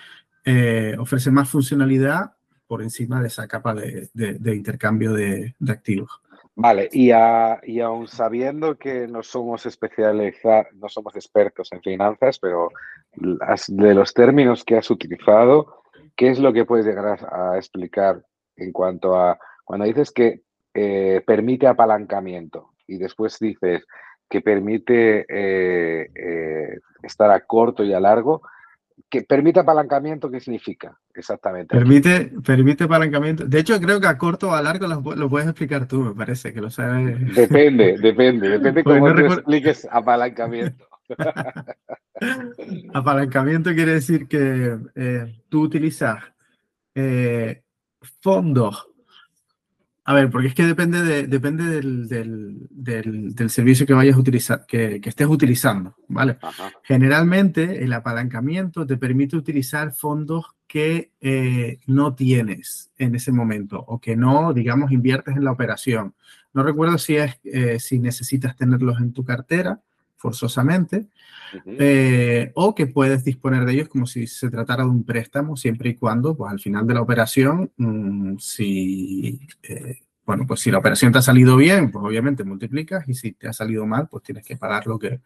eh, 0.45 0.95
ofrece 0.99 1.31
más 1.31 1.49
funcionalidad 1.49 2.33
por 2.67 2.83
encima 2.83 3.21
de 3.21 3.29
esa 3.29 3.49
capa 3.49 3.75
de, 3.75 4.11
intercambio 4.55 5.13
de, 5.13 5.55
activos. 5.69 6.11
Vale, 6.63 6.91
y, 6.93 7.09
y 7.09 7.81
aún 7.81 8.07
sabiendo 8.07 8.77
que 8.77 9.09
no 9.09 9.23
somos 9.23 9.65
especializados, 9.65 10.67
no 10.75 10.91
somos 10.91 11.17
expertos 11.17 11.73
en 11.73 11.81
finanzas, 11.81 12.39
pero 12.39 12.69
de 13.15 13.95
los 13.95 14.13
términos 14.13 14.63
que 14.63 14.77
has 14.77 14.91
utilizado, 14.91 15.83
¿qué 16.15 16.29
es 16.29 16.39
lo 16.39 16.53
que 16.53 16.67
puedes 16.67 16.85
llegar 16.85 17.19
a 17.33 17.57
explicar 17.57 18.23
en 18.57 18.73
cuanto 18.73 19.17
a 19.17 19.39
cuando 19.65 19.87
dices 19.87 20.11
que 20.11 20.43
eh, 20.75 21.23
permite 21.27 21.67
apalancamiento 21.67 22.75
y 22.87 22.99
después 22.99 23.39
dices 23.41 23.87
que 24.29 24.43
permite 24.43 25.25
eh, 25.29 26.11
eh, 26.15 26.79
estar 27.03 27.31
a 27.31 27.41
corto 27.41 27.85
y 27.85 27.95
a 27.95 28.01
largo, 28.01 28.43
que 29.11 29.23
permite 29.23 29.61
apalancamiento, 29.61 30.31
¿qué 30.31 30.41
significa 30.41 30.97
exactamente? 31.13 31.77
Permite, 31.77 32.33
permite 32.45 32.85
apalancamiento. 32.85 33.45
De 33.45 33.59
hecho, 33.59 33.79
creo 33.81 34.01
que 34.01 34.07
a 34.07 34.17
corto 34.17 34.51
o 34.51 34.53
a 34.53 34.63
largo 34.63 34.87
lo, 34.87 35.29
puedes 35.29 35.49
explicar 35.49 35.87
tú, 35.87 36.03
me 36.03 36.15
parece, 36.15 36.55
que 36.55 36.61
lo 36.61 36.71
sabes. 36.71 37.35
Depende, 37.35 37.99
depende, 38.03 38.49
depende 38.49 38.85
cómo 38.85 39.09
expliques 39.09 39.87
apalancamiento. 39.91 40.87
apalancamiento 42.95 43.75
quiere 43.75 43.95
decir 43.95 44.29
que 44.29 44.79
tú 45.49 45.63
utilizas 45.63 46.23
fondos 48.23 48.90
a 50.05 50.15
ver, 50.15 50.31
porque 50.31 50.49
es 50.49 50.55
que 50.55 50.65
depende, 50.65 51.03
de, 51.03 51.27
depende 51.27 51.65
del, 51.65 52.09
del, 52.71 53.51
servicio 53.51 53.87
que 53.87 53.93
vayas 53.93 54.17
a 54.17 54.21
utilizar, 54.21 54.65
que, 54.67 55.01
estés 55.05 55.27
utilizando, 55.27 55.95
¿vale? 56.09 56.39
Generalmente 56.83 57.85
el 57.85 57.93
apalancamiento 57.93 58.87
te 58.87 58.97
permite 58.97 59.37
utilizar 59.37 59.93
fondos 59.93 60.47
que 60.67 61.13
eh, 61.21 61.81
no 61.87 62.15
tienes 62.15 62.91
en 62.97 63.15
ese 63.15 63.31
momento 63.31 63.85
o 63.87 64.01
que 64.01 64.17
no, 64.17 64.53
digamos, 64.55 64.91
inviertes 64.91 65.37
en 65.37 65.45
la 65.45 65.53
operación. 65.53 66.15
No 66.55 66.63
recuerdo 66.63 66.97
si, 66.97 67.17
es, 67.17 67.39
eh, 67.45 67.79
si 67.79 67.99
necesitas 67.99 68.57
tenerlos 68.57 69.01
en 69.01 69.13
tu 69.13 69.25
cartera 69.25 69.81
forzosamente, 70.21 71.09
eh, 71.65 72.53
o 72.55 72.75
que 72.75 72.87
puedes 72.87 73.25
disponer 73.25 73.65
de 73.65 73.73
ellos 73.73 73.89
como 73.89 74.07
si 74.07 74.27
se 74.27 74.51
tratara 74.51 74.85
de 74.85 74.91
un 74.91 75.05
préstamo, 75.05 75.57
siempre 75.57 75.91
y 75.91 75.95
cuando, 75.95 76.37
pues 76.37 76.53
al 76.53 76.61
final 76.61 76.87
de 76.87 76.95
la 76.95 77.01
operación, 77.01 77.73
mm, 77.79 78.37
si, 78.39 79.41
eh, 79.63 80.01
bueno, 80.27 80.47
pues 80.47 80.61
si 80.61 80.71
la 80.71 80.79
operación 80.79 81.11
te 81.11 81.19
ha 81.19 81.23
salido 81.23 81.57
bien, 81.57 81.91
pues 81.91 82.05
obviamente 82.05 82.45
multiplicas 82.45 83.09
y 83.09 83.15
si 83.15 83.33
te 83.33 83.49
ha 83.49 83.55
salido 83.55 83.87
mal, 83.87 84.09
pues 84.11 84.23
tienes 84.23 84.45
que 84.45 84.59
pagar 84.59 84.87
lo 84.87 84.99
que, 84.99 85.21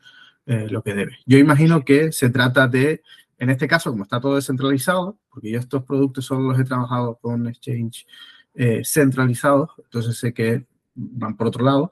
eh, 0.46 0.68
lo 0.70 0.82
que 0.82 0.94
debes. 0.94 1.18
Yo 1.26 1.38
imagino 1.38 1.84
que 1.84 2.12
se 2.12 2.30
trata 2.30 2.68
de, 2.68 3.02
en 3.38 3.50
este 3.50 3.66
caso, 3.66 3.90
como 3.90 4.04
está 4.04 4.20
todo 4.20 4.36
descentralizado, 4.36 5.18
porque 5.28 5.50
yo 5.50 5.58
estos 5.58 5.82
productos 5.82 6.24
solo 6.24 6.52
los 6.52 6.60
he 6.60 6.64
trabajado 6.64 7.18
con 7.20 7.48
exchange 7.48 8.06
centralizados, 8.84 9.70
entonces 9.78 10.16
sé 10.16 10.32
que 10.32 10.64
van 10.94 11.36
por 11.36 11.48
otro 11.48 11.64
lado, 11.64 11.90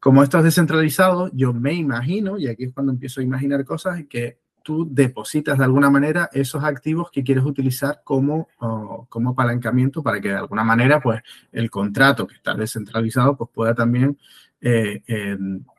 como 0.00 0.22
esto 0.22 0.38
es 0.38 0.44
descentralizado, 0.44 1.30
yo 1.32 1.52
me 1.52 1.72
imagino, 1.74 2.38
y 2.38 2.48
aquí 2.48 2.64
es 2.64 2.72
cuando 2.72 2.92
empiezo 2.92 3.20
a 3.20 3.24
imaginar 3.24 3.64
cosas, 3.64 4.04
que 4.08 4.38
tú 4.62 4.86
depositas 4.90 5.56
de 5.56 5.64
alguna 5.64 5.88
manera 5.88 6.28
esos 6.32 6.62
activos 6.62 7.10
que 7.10 7.24
quieres 7.24 7.44
utilizar 7.44 8.02
como, 8.04 8.48
como 9.08 9.30
apalancamiento 9.30 10.02
para 10.02 10.20
que 10.20 10.28
de 10.28 10.36
alguna 10.36 10.62
manera 10.62 11.00
pues, 11.00 11.22
el 11.52 11.70
contrato 11.70 12.26
que 12.26 12.34
está 12.34 12.54
descentralizado 12.54 13.36
pues, 13.36 13.50
pueda 13.50 13.74
también 13.74 14.18
eh, 14.60 15.00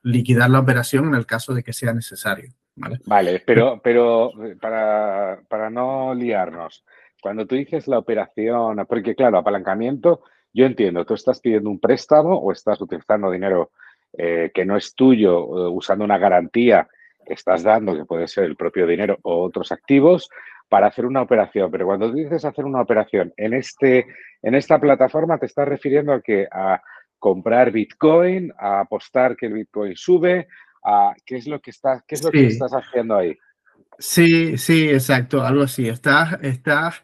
liquidar 0.02 0.50
la 0.50 0.60
operación 0.60 1.06
en 1.08 1.16
el 1.16 1.26
caso 1.26 1.54
de 1.54 1.62
que 1.62 1.72
sea 1.72 1.94
necesario. 1.94 2.50
Vale, 2.76 3.00
vale 3.06 3.44
pero, 3.46 3.80
pero 3.84 4.32
para, 4.60 5.40
para 5.48 5.70
no 5.70 6.16
liarnos, 6.16 6.84
cuando 7.22 7.46
tú 7.46 7.56
dices 7.56 7.88
la 7.88 8.00
operación, 8.00 8.86
porque 8.88 9.14
claro, 9.14 9.38
apalancamiento, 9.38 10.24
yo 10.54 10.66
entiendo, 10.66 11.06
tú 11.06 11.14
estás 11.14 11.42
pidiendo 11.42 11.70
un 11.70 11.80
préstamo 11.80 12.38
o 12.38 12.52
estás 12.52 12.82
utilizando 12.82 13.30
dinero 13.30 13.72
eh, 14.18 14.52
que 14.54 14.66
no 14.66 14.78
es 14.78 14.96
tuyo, 14.96 15.40
eh, 15.40 15.70
usando 15.70 16.04
una 16.06 16.18
garantía 16.18 16.88
que 17.26 17.34
estás 17.34 17.64
dando, 17.64 17.96
que 17.96 18.06
puede 18.06 18.28
ser 18.28 18.46
el 18.46 18.56
propio 18.56 18.88
dinero 18.88 19.18
o 19.22 19.44
otros 19.44 19.72
activos, 19.72 20.30
para 20.68 20.88
hacer 20.88 21.06
una 21.06 21.22
operación. 21.22 21.70
Pero 21.72 21.86
cuando 21.86 22.12
dices 22.12 22.46
hacer 22.46 22.66
una 22.66 22.82
operación 22.82 23.34
en, 23.38 23.54
este, 23.54 24.06
en 24.42 24.56
esta 24.56 24.80
plataforma, 24.80 25.38
te 25.38 25.46
estás 25.46 25.68
refiriendo 25.68 26.14
a 26.14 26.22
que 26.22 26.48
a 26.52 26.82
comprar 27.18 27.72
Bitcoin, 27.72 28.52
a 28.58 28.82
apostar 28.82 29.36
que 29.36 29.48
el 29.48 29.54
Bitcoin 29.54 29.96
sube, 29.96 30.48
a 30.84 31.14
qué 31.26 31.38
es 31.38 31.48
lo 31.48 31.60
que 31.60 31.72
estás, 31.72 32.04
qué 32.08 32.16
es 32.16 32.24
lo 32.24 32.32
que 32.32 32.48
estás 32.48 32.72
haciendo 32.72 33.16
ahí. 33.16 33.38
Sí, 33.98 34.58
sí, 34.58 34.90
exacto, 34.90 35.44
algo 35.44 35.64
así. 35.64 35.90
Estás, 35.90 36.40
estás 36.42 37.04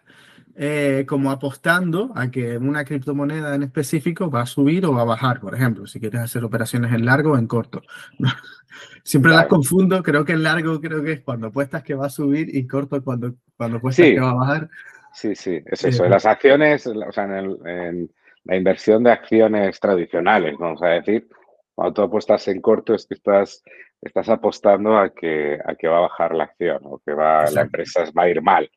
eh, 0.58 1.06
como 1.06 1.32
apostando 1.32 2.14
a 2.16 2.32
que 2.32 2.58
una 2.58 2.86
criptomoneda 2.86 3.56
en 3.56 3.64
específico 3.64 4.32
va 4.32 4.42
a 4.42 4.46
subir 4.46 4.86
o 4.86 4.94
va 4.94 5.02
a 5.02 5.06
bajar, 5.06 5.42
por 5.42 5.54
ejemplo, 5.54 5.86
si 5.86 6.00
quieres 6.00 6.22
hacer 6.22 6.46
operaciones 6.46 6.94
en 6.94 7.06
largo 7.06 7.34
o 7.34 7.38
en 7.38 7.46
corto. 7.46 7.82
Siempre 9.04 9.34
las 9.34 9.48
confundo, 9.48 10.02
creo 10.02 10.24
que 10.24 10.32
en 10.32 10.44
largo 10.44 10.80
creo 10.80 11.04
que 11.04 11.12
es 11.12 11.22
cuando 11.22 11.48
apuestas 11.48 11.84
que 11.84 11.94
va 11.94 12.06
a 12.06 12.10
subir 12.10 12.56
y 12.56 12.66
corto 12.66 13.04
cuando, 13.04 13.36
cuando 13.58 13.78
apuestas 13.78 14.06
que 14.06 14.20
va 14.20 14.32
a 14.32 14.36
bajar. 14.36 14.70
Sí, 15.14 15.36
sí, 15.36 15.62
es 15.66 15.84
eso. 15.84 16.08
las 16.08 16.26
acciones, 16.26 16.88
o 16.88 17.12
sea, 17.12 17.26
en, 17.26 18.10
la 18.46 18.56
inversión 18.56 19.04
de 19.04 19.12
acciones 19.12 19.80
tradicionales, 19.80 20.56
vamos 20.58 20.82
a 20.84 20.88
decir, 20.88 21.28
cuando 21.74 21.94
tú 21.94 22.02
apuestas 22.04 22.48
en 22.48 22.62
corto 22.62 22.94
es 22.94 23.06
que 23.06 23.16
estás, 23.16 23.62
estás 24.02 24.30
apostando 24.30 24.98
a 24.98 25.10
que, 25.10 25.60
a 25.66 25.76
que 25.76 25.88
va 25.88 25.98
a 25.98 26.02
bajar 26.02 26.34
la 26.34 26.46
acción 26.46 26.80
o 26.84 27.02
que 27.06 27.14
va, 27.14 27.50
la 27.52 27.62
empresa 27.62 28.06
va 28.18 28.24
a 28.24 28.30
ir 28.30 28.42
mal. 28.42 28.70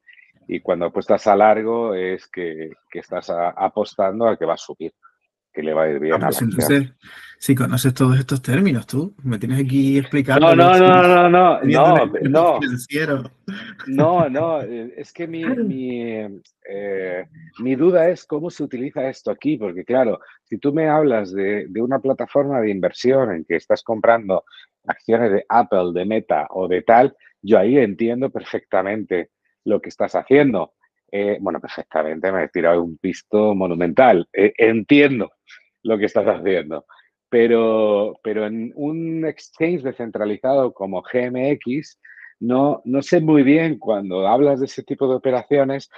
Y 0.50 0.60
cuando 0.60 0.86
apuestas 0.86 1.26
a 1.26 1.36
largo 1.36 1.94
es 1.94 2.26
que, 2.26 2.70
estás 2.90 3.30
apostando 3.30 4.26
a 4.26 4.36
que 4.36 4.46
va 4.46 4.54
a 4.54 4.56
subir, 4.56 4.94
que 5.52 5.62
le 5.62 5.74
va 5.74 5.82
a 5.82 5.90
ir 5.90 6.00
bien 6.00 6.14
ah, 6.14 6.28
a 6.28 6.30
pues 6.30 6.40
la 6.70 6.96
si 7.38 7.54
conoces 7.54 7.94
todos 7.94 8.18
estos 8.18 8.42
términos, 8.42 8.84
tú 8.84 9.14
me 9.22 9.38
tienes 9.38 9.60
aquí 9.64 9.96
explicando. 9.96 10.56
No, 10.56 10.56
no, 10.56 10.76
no, 10.76 11.02
no, 11.02 11.28
no, 11.28 11.60
no, 11.62 12.60
no. 12.60 12.60
No, 13.86 14.28
no, 14.28 14.62
eh, 14.62 14.94
es 14.96 15.12
que 15.12 15.28
mi, 15.28 15.44
eh, 16.68 17.26
mi, 17.60 17.76
duda 17.76 18.08
es 18.08 18.24
cómo 18.24 18.50
se 18.50 18.64
utiliza 18.64 19.08
esto 19.08 19.30
aquí, 19.30 19.56
porque 19.56 19.84
claro, 19.84 20.18
si 20.44 20.58
tú 20.58 20.72
me 20.72 20.88
hablas 20.88 21.32
de, 21.32 21.66
de 21.68 21.80
una 21.80 22.00
plataforma 22.00 22.60
de 22.60 22.70
inversión 22.70 23.32
en 23.32 23.44
que 23.44 23.54
estás 23.54 23.84
comprando 23.84 24.44
acciones 24.86 25.30
de 25.30 25.44
Apple, 25.48 25.92
de 25.92 26.06
Meta 26.06 26.48
o 26.50 26.66
de 26.66 26.82
tal, 26.82 27.16
yo 27.40 27.58
ahí 27.58 27.78
entiendo 27.78 28.30
perfectamente 28.30 29.30
lo 29.64 29.80
que 29.80 29.88
estás 29.88 30.14
haciendo. 30.14 30.74
Eh, 31.10 31.38
bueno, 31.40 31.60
perfectamente, 31.60 32.30
me 32.32 32.44
he 32.44 32.48
tirado 32.48 32.82
un 32.82 32.98
pisto 32.98 33.54
monumental. 33.54 34.28
Eh, 34.32 34.52
entiendo 34.58 35.30
lo 35.82 35.98
que 35.98 36.06
estás 36.06 36.26
haciendo. 36.26 36.86
Pero, 37.28 38.18
pero 38.22 38.46
en 38.46 38.72
un 38.74 39.24
exchange 39.26 39.82
descentralizado 39.82 40.72
como 40.72 41.02
GMX, 41.02 41.98
no, 42.40 42.82
no 42.84 43.02
sé 43.02 43.20
muy 43.20 43.42
bien 43.42 43.78
cuando 43.78 44.26
hablas 44.26 44.60
de 44.60 44.66
ese 44.66 44.82
tipo 44.82 45.08
de 45.08 45.16
operaciones 45.16 45.90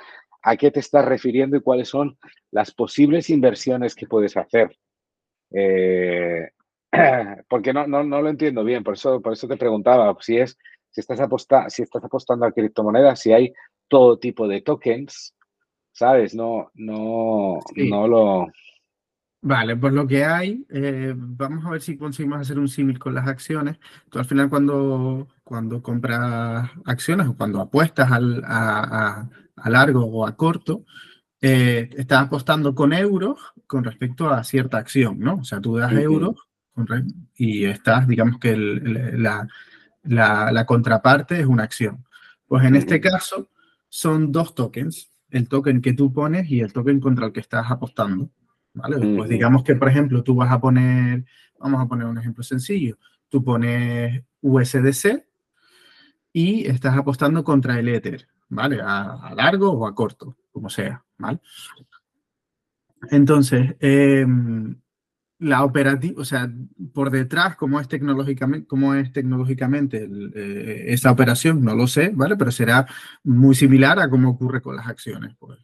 a 0.42 0.56
qué 0.56 0.70
te 0.70 0.80
estás 0.80 1.04
refiriendo 1.04 1.56
y 1.56 1.60
cuáles 1.60 1.88
son 1.88 2.18
las 2.50 2.72
posibles 2.72 3.30
inversiones 3.30 3.94
que 3.94 4.06
puedes 4.06 4.36
hacer. 4.36 4.76
Eh, 5.52 6.48
porque 7.48 7.72
no, 7.72 7.86
no, 7.86 8.02
no, 8.04 8.22
lo 8.22 8.28
entiendo 8.28 8.64
bien, 8.64 8.82
por 8.82 8.94
eso, 8.94 9.20
por 9.20 9.32
eso 9.32 9.46
te 9.48 9.56
preguntaba 9.56 10.16
si 10.20 10.38
es 10.38 10.56
si 10.90 11.00
estás, 11.00 11.20
si 11.73 11.82
estás 11.82 12.04
apostando 12.04 12.47
a 12.47 12.52
criptomonedas, 12.52 13.20
si 13.20 13.32
hay 13.32 13.52
todo 13.88 14.18
tipo 14.18 14.47
de 14.49 14.62
tokens, 14.62 15.35
¿sabes? 15.92 16.35
No, 16.35 16.70
no, 16.75 17.59
no 17.76 18.09
lo... 18.09 18.47
Vale, 19.42 19.75
pues 19.76 19.94
lo 19.94 20.06
que 20.06 20.23
hay, 20.23 20.66
eh, 20.68 21.14
vamos 21.16 21.64
a 21.64 21.70
ver 21.70 21.80
si 21.80 21.97
conseguimos 21.97 22.40
hacer 22.40 22.59
un 22.59 22.68
símil 22.68 22.99
con 22.99 23.14
las 23.14 23.26
acciones. 23.26 23.78
Tú 24.11 24.18
al 24.18 24.26
final 24.26 24.50
cuando, 24.50 25.28
cuando 25.42 25.82
compras 25.82 26.70
acciones 26.85 27.26
o 27.26 27.37
cuando 27.37 27.61
apuestas 27.61 28.12
al, 28.12 28.42
a, 28.44 29.26
largo 29.64 30.04
o 30.04 30.26
a 30.26 30.37
corto, 30.37 30.85
eh, 31.40 31.88
estás 31.97 32.26
apostando 32.26 32.75
con 32.75 32.92
euros 32.92 33.40
con 33.66 33.82
respecto 33.82 34.28
a 34.28 34.44
cierta 34.44 34.76
acción, 34.76 35.18
¿no? 35.18 35.37
O 35.37 35.44
sea, 35.44 35.59
tú 35.59 35.76
das 35.76 35.92
euros 35.92 36.37
y 37.35 37.64
estás, 37.64 38.06
digamos 38.06 38.38
que 38.38 38.56
la, 38.56 39.49
la, 40.02 40.64
contraparte 40.66 41.40
es 41.40 41.47
una 41.47 41.64
acción. 41.64 42.04
Pues 42.47 42.64
en 42.64 42.75
este 42.75 43.00
caso 43.00 43.49
son 43.88 44.33
dos 44.33 44.54
tokens, 44.54 45.11
el 45.30 45.49
token 45.49 45.80
que 45.80 45.92
tú 45.92 46.12
pones 46.12 46.50
y 46.50 46.61
el 46.61 46.73
token 46.73 47.00
contra 47.00 47.26
el 47.26 47.33
que 47.33 47.40
estás 47.40 47.71
apostando. 47.71 48.30
¿vale? 48.73 49.16
Pues 49.16 49.28
digamos 49.28 49.62
que, 49.62 49.75
por 49.76 49.88
ejemplo, 49.88 50.23
tú 50.23 50.35
vas 50.35 50.50
a 50.50 50.61
poner, 50.61 51.25
vamos 51.59 51.83
a 51.83 51.87
poner 51.87 52.07
un 52.07 52.19
ejemplo 52.19 52.42
sencillo, 52.42 52.99
tú 53.28 53.42
pones 53.45 54.23
USDC 54.40 55.25
y 56.33 56.66
estás 56.66 56.97
apostando 56.97 57.45
contra 57.45 57.78
el 57.78 57.88
Ether, 57.88 58.28
¿vale? 58.49 58.80
A, 58.83 59.33
largo 59.35 59.71
o 59.73 59.87
a 59.87 59.95
corto, 59.95 60.37
como 60.52 60.71
sea, 60.71 61.04
¿vale? 61.19 61.40
Entonces, 63.11 63.76
eh, 63.80 64.26
la 65.40 65.64
operativa, 65.64 66.20
o 66.20 66.25
sea, 66.25 66.50
por 66.92 67.11
detrás, 67.11 67.56
cómo 67.56 67.80
es 67.80 67.88
tecnológicamente, 67.88 68.66
cómo 68.66 68.94
es 68.94 69.11
tecnológicamente 69.12 70.09
eh, 70.35 70.85
esa 70.88 71.11
operación, 71.11 71.64
no 71.64 71.75
lo 71.75 71.87
sé, 71.87 72.12
¿vale? 72.14 72.37
Pero 72.37 72.52
será 72.52 72.87
muy 73.25 73.54
similar 73.54 73.99
a 73.99 74.11
cómo 74.11 74.30
ocurre 74.30 74.61
con 74.61 74.76
las 74.76 74.87
acciones, 74.87 75.35
pues, 75.38 75.59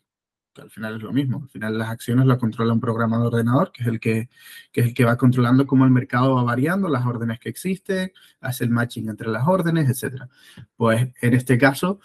que 0.54 0.62
al 0.62 0.70
final 0.70 0.96
es 0.96 1.02
lo 1.02 1.12
mismo. 1.12 1.42
Al 1.42 1.50
final 1.50 1.78
las 1.78 1.90
acciones 1.90 2.24
las 2.24 2.38
controla 2.38 2.72
un 2.72 2.80
programa 2.80 3.18
de 3.18 3.26
ordenador, 3.26 3.70
que 3.70 3.82
es 3.82 3.88
el 3.88 4.00
que, 4.00 4.30
que 4.72 4.80
el 4.80 4.94
que 4.94 5.04
va 5.04 5.18
controlando 5.18 5.66
cómo 5.66 5.84
el 5.84 5.90
mercado 5.90 6.34
va 6.36 6.42
variando, 6.42 6.88
las 6.88 7.04
órdenes 7.04 7.38
que 7.38 7.50
existen, 7.50 8.12
hace 8.40 8.64
el 8.64 8.70
matching 8.70 9.10
entre 9.10 9.28
las 9.28 9.46
órdenes, 9.46 9.90
etc. 9.90 10.22
Pues 10.74 11.08
en 11.20 11.34
este 11.34 11.58
caso 11.58 12.00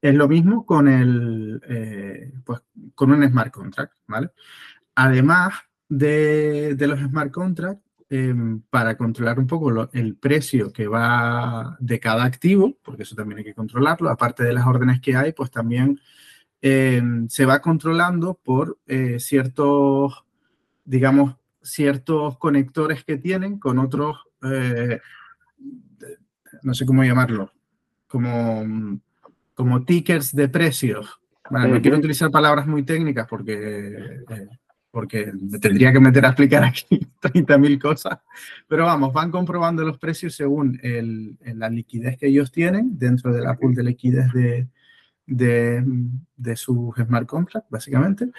es 0.00 0.14
lo 0.14 0.26
mismo 0.26 0.64
con 0.64 0.88
el, 0.88 1.60
eh, 1.68 2.32
pues, 2.44 2.62
con 2.94 3.12
un 3.12 3.28
smart 3.28 3.52
contract, 3.52 3.92
¿vale? 4.06 4.30
Además, 4.94 5.52
de, 5.88 6.76
los 6.80 7.00
smart 7.00 7.30
contracts 7.30 7.84
em, 8.10 8.60
para 8.70 8.96
controlar 8.96 9.38
un 9.38 9.46
poco 9.46 9.88
el 9.92 10.16
precio 10.16 10.72
que 10.72 10.86
va 10.86 11.76
de 11.80 12.00
cada 12.00 12.24
activo, 12.24 12.76
porque 12.82 13.02
eso 13.02 13.14
también 13.14 13.38
hay 13.38 13.44
que 13.44 13.54
controlarlo, 13.54 14.10
aparte 14.10 14.44
de 14.44 14.52
las 14.52 14.66
órdenes 14.66 15.00
que 15.00 15.16
hay, 15.16 15.32
pues 15.32 15.50
también 15.50 16.00
em, 16.60 17.28
se 17.28 17.44
va 17.46 17.60
controlando 17.60 18.34
por 18.34 18.78
eh, 18.86 19.18
ciertos, 19.20 20.24
digamos, 20.84 21.36
ciertos 21.62 22.38
conectores 22.38 23.04
que 23.04 23.16
tienen 23.16 23.58
con 23.58 23.78
otros, 23.78 24.18
eh, 24.42 25.00
no 26.62 26.74
sé 26.74 26.86
cómo 26.86 27.04
llamarlo, 27.04 27.52
como, 28.06 29.00
como 29.54 29.84
tickers 29.84 30.34
de 30.34 30.48
precios. 30.48 31.20
no 31.50 31.80
quiero 31.80 31.98
utilizar 31.98 32.30
palabras 32.30 32.66
muy 32.66 32.82
técnicas 32.82 33.26
porque 33.26 34.22
eh, 34.28 34.48
porque 34.94 35.32
me 35.32 35.58
tendría 35.58 35.92
que 35.92 35.98
meter 36.00 36.24
a 36.24 36.28
explicar 36.28 36.62
aquí 36.64 37.00
30.000 37.20 37.80
cosas. 37.80 38.20
Pero 38.68 38.84
vamos, 38.84 39.12
van 39.12 39.30
comprobando 39.30 39.84
los 39.84 39.98
precios 39.98 40.34
según 40.34 40.78
el, 40.82 41.36
la 41.42 41.68
liquidez 41.68 42.16
que 42.16 42.28
ellos 42.28 42.52
tienen 42.52 42.96
dentro 42.96 43.32
de 43.32 43.42
la 43.42 43.56
pool 43.56 43.74
de 43.74 43.82
liquidez 43.82 44.32
de, 44.32 44.68
de, 45.26 45.84
de 46.36 46.56
sus 46.56 46.94
smart 46.94 47.26
contracts, 47.26 47.68
básicamente, 47.68 48.30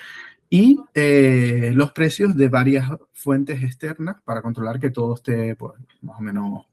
y 0.49 0.79
eh, 0.93 1.73
los 1.75 1.91
precios 1.91 2.35
de 2.35 2.47
varias 2.47 2.89
fuentes 3.11 3.61
externas 3.61 4.15
para 4.23 4.41
controlar 4.41 4.79
que 4.79 4.91
todo 4.91 5.15
esté 5.15 5.55
pues, 5.55 5.73
más 6.01 6.17
o 6.17 6.21
menos 6.21 6.65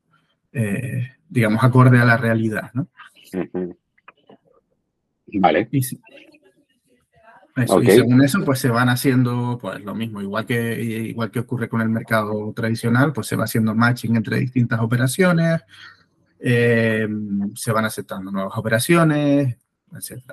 eh, 0.53 1.13
digamos, 1.29 1.65
acorde 1.65 1.99
a 1.99 2.05
la 2.05 2.17
realidad, 2.19 2.71
¿no? 2.75 2.89
Vale. 5.41 5.69
Y, 5.73 5.81
según 7.55 8.23
eso, 8.23 8.45
pues 8.45 8.59
se 8.61 8.69
van 8.71 8.89
haciendo 8.89 9.59
pues 9.61 9.81
lo 9.83 9.95
mismo, 9.95 10.23
igual 10.23 10.47
que, 10.47 10.81
igual 10.83 11.31
que 11.31 11.41
ocurre 11.41 11.69
con 11.69 11.83
el 11.83 11.91
mercado 11.91 12.53
tradicional, 12.55 13.13
pues 13.13 13.27
se 13.27 13.37
va 13.37 13.45
haciendo 13.45 13.75
matching 13.75 14.17
entre 14.17 14.39
distintas 14.39 14.81
operaciones, 14.81 15.61
eh, 16.41 17.07
se 17.55 17.73
van 17.73 17.85
aceptando 17.85 18.31
nuevas 18.31 18.57
operaciones, 18.57 19.59
etc. 19.93 20.33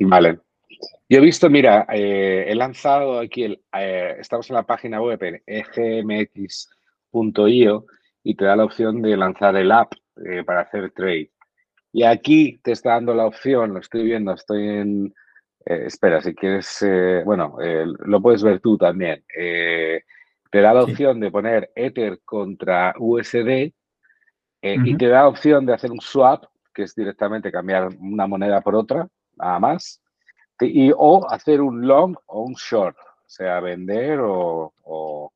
Vale. 0.00 0.40
Yo 1.08 1.18
he 1.18 1.20
visto, 1.20 1.48
mira, 1.50 1.86
eh, 1.92 2.44
he 2.46 2.54
lanzado 2.54 3.18
aquí, 3.18 3.44
el, 3.44 3.62
eh, 3.74 4.16
estamos 4.18 4.50
en 4.50 4.56
la 4.56 4.66
página 4.66 5.00
web 5.00 5.22
en 5.22 5.42
egmx.io 5.46 6.66
y 8.22 8.34
te 8.34 8.44
da 8.44 8.54
la 8.56 8.64
opción 8.64 9.00
de 9.02 9.16
lanzar 9.16 9.56
el 9.56 9.72
app 9.72 9.92
para 10.46 10.60
hacer 10.60 10.90
trade. 10.92 11.30
Y 11.92 12.04
aquí 12.04 12.60
te 12.62 12.72
está 12.72 12.90
dando 12.90 13.14
la 13.14 13.26
opción, 13.26 13.74
lo 13.74 13.80
estoy 13.80 14.04
viendo, 14.04 14.32
estoy 14.32 14.68
en... 14.68 15.14
Eh, 15.64 15.84
espera, 15.86 16.20
si 16.20 16.34
quieres, 16.34 16.82
eh, 16.82 17.22
bueno, 17.24 17.56
eh, 17.60 17.86
lo 17.86 18.20
puedes 18.20 18.42
ver 18.42 18.60
tú 18.60 18.76
también. 18.76 19.24
te 19.28 20.60
da 20.60 20.74
la 20.74 20.82
opción 20.82 21.20
de 21.20 21.30
poner 21.30 21.70
Ether 21.74 22.20
contra 22.24 22.94
USD 22.98 23.72
y 24.60 24.96
te 24.96 25.08
da 25.08 25.22
la 25.22 25.28
opción 25.28 25.64
de 25.66 25.72
hacer 25.72 25.90
un 25.90 26.00
swap, 26.00 26.44
que 26.74 26.82
es 26.82 26.94
directamente 26.94 27.50
cambiar 27.50 27.88
una 27.98 28.26
moneda 28.26 28.60
por 28.60 28.74
otra, 28.74 29.08
nada 29.36 29.58
más, 29.58 30.02
y, 30.60 30.92
o 30.94 31.28
hacer 31.30 31.60
un 31.60 31.86
long 31.86 32.16
o 32.26 32.42
un 32.42 32.54
short, 32.54 32.96
o 32.98 33.28
sea, 33.28 33.60
vender 33.60 34.20
o, 34.20 34.72
o, 34.82 35.32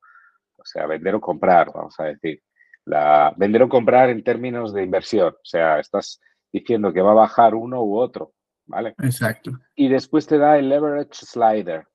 o 0.56 0.64
sea, 0.64 0.86
vender 0.86 1.14
o 1.14 1.20
comprar, 1.20 1.72
vamos 1.72 1.98
a 1.98 2.04
decir. 2.04 2.42
La, 2.84 3.34
vender 3.36 3.64
o 3.64 3.68
comprar 3.68 4.10
en 4.10 4.22
términos 4.22 4.72
de 4.72 4.84
inversión, 4.84 5.34
o 5.34 5.44
sea, 5.44 5.80
estás 5.80 6.20
diciendo 6.52 6.92
que 6.92 7.02
va 7.02 7.10
a 7.12 7.14
bajar 7.14 7.54
uno 7.54 7.82
u 7.82 7.98
otro, 7.98 8.32
¿vale? 8.66 8.94
Exacto. 9.02 9.52
Y 9.74 9.88
después 9.88 10.26
te 10.26 10.38
da 10.38 10.58
el 10.58 10.68
leverage 10.68 11.14
slider, 11.14 11.86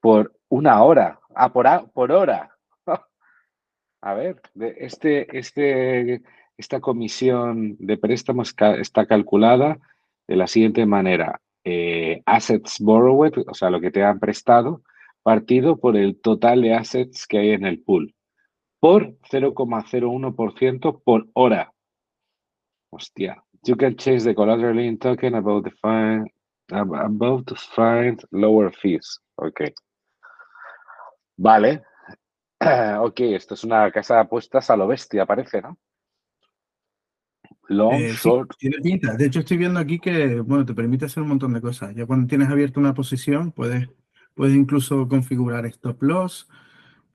por 0.00 0.32
una 0.48 0.82
hora, 0.82 1.18
ah, 1.34 1.52
por, 1.52 1.90
por 1.92 2.12
hora. 2.12 2.56
A 4.00 4.14
ver, 4.14 4.40
este, 4.54 5.38
este, 5.38 6.22
esta 6.56 6.80
comisión 6.80 7.76
de 7.78 7.96
préstamos 7.96 8.54
está 8.78 9.06
calculada 9.06 9.78
de 10.28 10.36
la 10.36 10.46
siguiente 10.46 10.86
manera. 10.86 11.40
Eh, 11.64 12.22
assets 12.26 12.78
borrowed, 12.80 13.44
o 13.46 13.54
sea, 13.54 13.70
lo 13.70 13.80
que 13.80 13.90
te 13.90 14.02
han 14.02 14.18
prestado, 14.18 14.82
partido 15.22 15.76
por 15.76 15.96
el 15.96 16.20
total 16.20 16.62
de 16.62 16.74
assets 16.74 17.26
que 17.26 17.38
hay 17.38 17.50
en 17.50 17.64
el 17.64 17.80
pool, 17.82 18.14
por 18.80 19.16
0,01% 19.30 21.02
por 21.04 21.28
hora. 21.34 21.72
Hostia. 22.90 23.42
You 23.64 23.76
can 23.76 23.96
change 23.96 24.24
the 24.24 24.34
collateral 24.34 24.80
in 24.80 24.98
token 24.98 25.36
about 25.36 25.64
the 25.64 25.70
fine, 25.70 26.28
about 26.70 27.46
to 27.46 27.54
find 27.54 28.20
lower 28.32 28.72
fees. 28.72 29.20
Ok. 29.36 29.60
Vale, 31.36 31.82
ok, 33.00 33.20
esto 33.20 33.54
es 33.54 33.64
una 33.64 33.90
casa 33.90 34.14
de 34.14 34.20
apuestas 34.20 34.70
a 34.70 34.76
lo 34.76 34.86
bestia, 34.86 35.26
parece, 35.26 35.62
¿no? 35.62 35.78
Long, 37.68 37.94
eh, 37.94 38.14
short. 38.14 38.52
tiene 38.58 38.78
pinta. 38.78 39.14
De 39.14 39.26
hecho, 39.26 39.40
estoy 39.40 39.56
viendo 39.56 39.78
aquí 39.78 39.98
que, 39.98 40.40
bueno, 40.40 40.66
te 40.66 40.74
permite 40.74 41.06
hacer 41.06 41.22
un 41.22 41.30
montón 41.30 41.52
de 41.52 41.60
cosas. 41.60 41.94
Ya 41.94 42.06
cuando 42.06 42.26
tienes 42.26 42.48
abierta 42.48 42.80
una 42.80 42.94
posición, 42.94 43.52
puedes, 43.52 43.88
puedes 44.34 44.54
incluso 44.54 45.08
configurar 45.08 45.64
stop 45.66 46.02
loss 46.02 46.48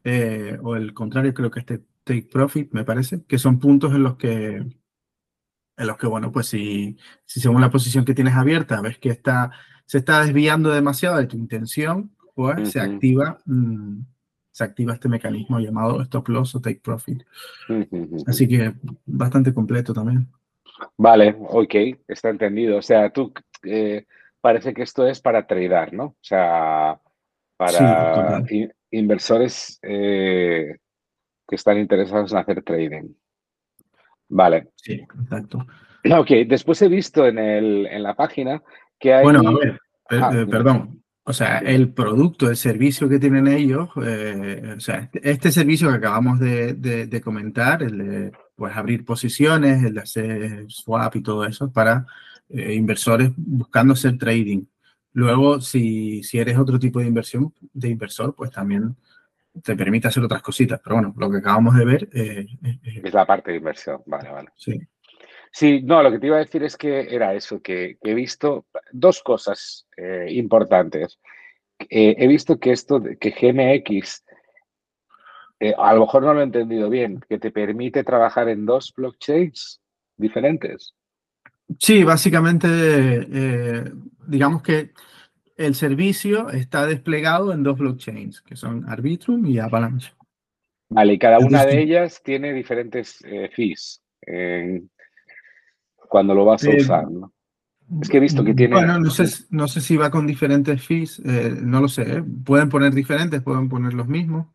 eh, 0.03 0.57
o 0.61 0.75
el 0.75 0.93
contrario, 0.93 1.33
creo 1.33 1.51
que 1.51 1.59
este 1.59 1.83
take 2.05 2.29
profit, 2.31 2.71
me 2.71 2.85
parece, 2.85 3.23
que 3.25 3.37
son 3.37 3.59
puntos 3.59 3.93
en 3.93 4.03
los 4.03 4.15
que, 4.15 4.55
en 4.55 5.87
los 5.87 5.97
que 5.97 6.07
bueno, 6.07 6.31
pues 6.31 6.47
si, 6.47 6.97
si 7.25 7.41
según 7.41 7.59
la 7.59 7.69
posición 7.69 8.05
que 8.05 8.13
tienes 8.13 8.35
abierta 8.35 8.79
ves 8.79 8.97
que 8.97 9.09
está, 9.09 9.51
se 9.85 9.97
está 9.97 10.23
desviando 10.23 10.69
demasiado 10.69 11.17
de 11.17 11.27
tu 11.27 11.35
intención, 11.35 12.15
pues 12.35 12.71
se 12.71 12.79
activa. 12.79 13.39
Mm, 13.45 13.99
se 14.57 14.63
activa 14.63 14.95
este 14.95 15.07
mecanismo 15.07 15.59
llamado 15.59 16.01
stop 16.01 16.29
loss 16.29 16.55
o 16.55 16.59
take 16.59 16.81
profit. 16.83 17.21
Así 18.25 18.47
que 18.47 18.73
bastante 19.05 19.53
completo 19.53 19.93
también. 19.93 20.27
Vale, 20.97 21.35
ok, 21.37 21.75
está 22.07 22.29
entendido. 22.29 22.79
O 22.79 22.81
sea, 22.81 23.11
tú 23.11 23.31
eh, 23.61 24.07
parece 24.41 24.73
que 24.73 24.81
esto 24.81 25.05
es 25.05 25.21
para 25.21 25.45
tradear, 25.45 25.93
¿no? 25.93 26.05
O 26.05 26.17
sea, 26.21 26.99
para 27.55 28.43
inversores 28.89 29.77
eh, 29.83 30.77
que 31.47 31.55
están 31.55 31.77
interesados 31.77 32.31
en 32.31 32.39
hacer 32.39 32.63
trading. 32.63 33.13
Vale. 34.27 34.69
Sí, 34.73 35.05
exacto. 35.21 35.67
Ok, 36.19 36.31
después 36.47 36.81
he 36.81 36.87
visto 36.87 37.27
en, 37.27 37.37
el, 37.37 37.85
en 37.85 38.01
la 38.01 38.15
página 38.15 38.63
que 38.97 39.13
hay... 39.13 39.23
Bueno, 39.23 39.47
a 39.47 39.53
ver, 39.53 39.79
ah, 40.09 40.31
eh, 40.33 40.47
perdón, 40.47 41.03
o 41.29 41.33
sea, 41.33 41.57
el 41.57 41.91
producto, 41.91 42.49
el 42.49 42.55
servicio 42.55 43.09
que 43.09 43.19
tienen 43.19 43.49
ellos, 43.49 43.89
eh, 44.01 44.75
o 44.77 44.79
sea, 44.79 45.09
este, 45.11 45.51
servicio 45.51 45.89
que 45.89 45.97
acabamos 45.97 46.39
de, 46.39 47.21
comentar, 47.21 47.83
el 47.83 47.97
de 47.97 48.31
pues, 48.55 48.73
abrir 48.73 49.03
posiciones, 49.03 49.83
el 49.83 49.95
de 49.95 49.99
hacer 49.99 50.65
swap 50.69 51.17
y 51.17 51.21
todo 51.21 51.43
eso, 51.45 51.69
para 51.69 52.05
eh, 52.47 52.73
inversores 52.75 53.31
buscando 53.35 53.93
hacer 53.93 54.17
trading. 54.17 54.63
Luego, 55.11 55.59
si, 55.59 56.23
si 56.23 56.39
eres 56.39 56.57
otro 56.57 56.79
tipo 56.79 57.01
de 57.01 57.07
inversión, 57.07 57.53
de 57.73 57.89
inversor, 57.89 58.33
pues 58.33 58.49
también 58.49 58.95
te 59.61 59.75
permite 59.75 60.07
hacer 60.07 60.23
otras 60.23 60.41
cositas. 60.41 60.79
Pero 60.81 60.95
bueno, 60.95 61.13
lo 61.17 61.29
que 61.29 61.39
acabamos 61.39 61.75
de 61.75 61.85
ver 61.85 62.09
eh, 62.13 62.47
es 62.83 63.13
la 63.13 63.25
parte 63.25 63.51
de 63.51 63.57
inversión. 63.57 64.01
Vale, 64.05 64.31
vale. 64.31 64.49
Sí. 64.55 64.79
Sí, 65.51 65.81
no, 65.83 66.03
lo 66.03 66.11
que 66.11 66.19
te 66.19 66.27
iba 66.27 66.37
a 66.37 66.45
decir 66.45 66.63
es 66.63 66.77
que 66.77 67.13
era 67.13 67.33
eso, 67.33 67.61
que, 67.61 67.97
he 68.01 68.13
visto 68.13 68.65
dos 68.91 69.21
cosas 69.23 69.87
eh, 69.97 70.27
importantes. 70.31 71.19
Eh, 71.89 72.15
he 72.17 72.27
visto 72.27 72.59
que 72.59 72.71
esto, 72.71 73.01
que 73.19 73.31
GMX, 73.31 74.23
eh, 75.59 75.73
a 75.77 75.93
lo 75.93 76.01
mejor 76.01 76.23
no 76.23 76.33
lo 76.33 76.41
he 76.41 76.43
entendido 76.43 76.89
bien, 76.89 77.21
que 77.27 77.39
te 77.39 77.51
permite 77.51 78.03
trabajar 78.03 78.49
en 78.49 78.65
dos 78.65 78.93
blockchains 78.95 79.81
diferentes. 80.15 80.93
Sí, 81.79 82.03
básicamente, 82.03 82.67
digamos 84.25 84.61
que 84.61 84.91
el 85.57 85.75
servicio 85.75 86.49
está 86.49 86.85
desplegado 86.85 87.51
en 87.51 87.63
dos 87.63 87.77
blockchains, 87.77 88.41
que 88.41 88.55
son 88.55 88.87
Arbitrum 88.87 89.45
y 89.45 89.59
Avalanche. 89.59 90.13
Vale, 90.89 91.13
y 91.13 91.19
cada 91.19 91.39
una 91.39 91.65
de 91.65 91.81
ellas 91.81 92.21
tiene 92.23 92.53
diferentes 92.53 93.19
fees 93.53 94.01
cuando 96.07 96.33
lo 96.33 96.45
vas 96.45 96.63
a 96.63 96.71
eh, 96.71 96.77
usar, 96.77 97.09
¿no? 97.09 97.31
Es 98.01 98.09
que 98.09 98.17
he 98.17 98.19
visto 98.19 98.43
que 98.43 98.53
tiene... 98.53 98.75
Bueno, 98.75 98.99
no 98.99 99.09
sé, 99.09 99.25
no 99.49 99.67
sé 99.67 99.79
si 99.79 99.95
va 99.95 100.11
con 100.11 100.27
diferentes 100.27 100.83
fees, 100.83 101.19
eh, 101.19 101.55
no 101.61 101.79
lo 101.79 101.87
sé. 101.87 102.17
¿eh? 102.17 102.23
Pueden 102.43 102.67
poner 102.67 102.93
diferentes, 102.93 103.41
pueden 103.41 103.69
poner 103.69 103.93
los 103.93 104.07
mismos, 104.07 104.47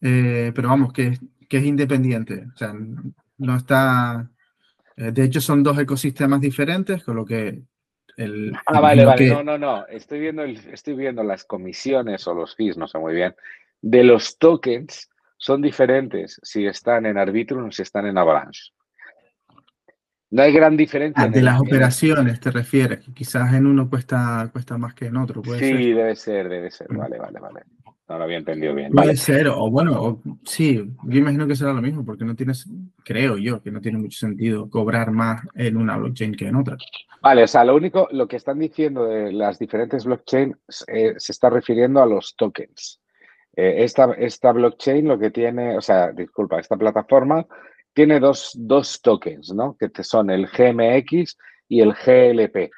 pero 0.00 0.68
vamos, 0.68 0.92
que, 0.92 1.16
que, 1.48 1.58
es 1.58 1.64
independiente. 1.64 2.46
O 2.54 2.56
sea, 2.56 2.74
no 3.38 3.56
está... 3.56 4.28
de 4.96 5.24
hecho, 5.24 5.40
son 5.40 5.62
dos 5.62 5.78
ecosistemas 5.78 6.40
diferentes, 6.40 7.04
con 7.04 7.16
lo 7.16 7.24
que... 7.24 7.62
El, 8.16 8.52
ah, 8.66 8.80
vale, 8.80 9.04
vale. 9.04 9.28
No, 9.28 9.44
no, 9.44 9.58
no. 9.58 9.86
Estoy 9.86 10.18
viendo, 10.18 10.42
el, 10.42 10.56
estoy 10.72 10.94
viendo 10.94 11.22
las 11.22 11.44
comisiones 11.44 12.26
o 12.26 12.34
los 12.34 12.56
fees, 12.56 12.76
no 12.76 12.88
sé 12.88 12.98
muy 12.98 13.14
bien, 13.14 13.34
de 13.80 14.02
los 14.02 14.38
tokens 14.38 15.08
son 15.38 15.62
diferentes 15.62 16.40
si 16.42 16.66
están 16.66 17.06
en 17.06 17.18
Arbitrum 17.18 17.68
o 17.68 17.72
si 17.72 17.82
están 17.82 18.06
en 18.06 18.18
Avalanche. 18.18 18.72
No 20.30 20.42
hay 20.42 20.52
gran 20.52 20.76
diferencia. 20.76 21.24
Ah, 21.24 21.28
de 21.28 21.42
las 21.42 21.60
operaciones 21.60 22.40
te 22.40 22.50
refieres, 22.50 23.00
quizás 23.14 23.54
en 23.54 23.66
uno 23.66 23.88
cuesta, 23.88 24.48
cuesta 24.52 24.76
más 24.76 24.94
que 24.94 25.06
en 25.06 25.16
otro. 25.16 25.42
sí, 25.58 25.92
debe 25.92 26.16
ser, 26.16 26.48
debe 26.48 26.70
ser. 26.70 26.88
Vale, 26.90 27.18
vale, 27.18 27.38
vale. 27.38 27.60
No 28.08 28.18
lo 28.18 28.24
había 28.24 28.38
entendido 28.38 28.72
bien. 28.72 28.92
Puede 28.92 29.16
ser, 29.16 29.48
o 29.48 29.68
bueno, 29.68 30.22
sí, 30.44 30.92
yo 31.04 31.18
imagino 31.18 31.46
que 31.46 31.56
será 31.56 31.72
lo 31.72 31.82
mismo, 31.82 32.04
porque 32.04 32.24
no 32.24 32.36
tienes, 32.36 32.68
creo 33.04 33.36
yo, 33.36 33.60
que 33.60 33.72
no 33.72 33.80
tiene 33.80 33.98
mucho 33.98 34.18
sentido 34.18 34.70
cobrar 34.70 35.10
más 35.10 35.42
en 35.54 35.76
una 35.76 35.96
blockchain 35.96 36.36
que 36.36 36.46
en 36.46 36.54
otra. 36.54 36.76
Vale, 37.20 37.42
o 37.42 37.48
sea, 37.48 37.64
lo 37.64 37.74
único, 37.74 38.06
lo 38.12 38.28
que 38.28 38.36
están 38.36 38.60
diciendo 38.60 39.06
de 39.06 39.32
las 39.32 39.58
diferentes 39.58 40.04
blockchains 40.04 40.56
eh, 40.86 41.14
se 41.16 41.32
está 41.32 41.50
refiriendo 41.50 42.00
a 42.00 42.06
los 42.06 42.36
tokens. 42.36 43.00
Eh, 43.56 43.82
esta, 43.82 44.12
esta 44.12 44.52
blockchain 44.52 45.08
lo 45.08 45.18
que 45.18 45.30
tiene, 45.30 45.76
o 45.76 45.80
sea, 45.80 46.12
disculpa, 46.12 46.60
esta 46.60 46.76
plataforma 46.76 47.44
tiene 47.96 48.20
dos, 48.20 48.52
dos 48.54 49.00
tokens, 49.00 49.54
¿no? 49.54 49.74
Que 49.74 49.90
son 50.04 50.28
el 50.28 50.48
GMX 50.48 51.34
y 51.66 51.80
el 51.80 51.94
GLP. 51.94 52.70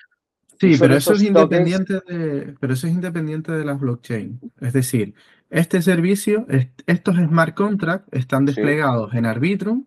Sí, 0.61 0.76
pero 0.78 0.94
eso, 0.94 1.14
es 1.14 1.24
independiente 1.24 1.94
de, 2.07 2.54
pero 2.61 2.74
eso 2.74 2.87
es 2.87 2.92
independiente 2.92 3.50
de 3.50 3.64
las 3.64 3.81
blockchain. 3.81 4.40
Es 4.61 4.72
decir, 4.72 5.14
este 5.50 5.83
servicio, 5.83 6.46
estos 6.87 7.16
smart 7.16 7.57
contracts 7.57 8.09
están 8.12 8.46
desplegados 8.46 9.12
en 9.12 9.26
Arbitrum 9.26 9.87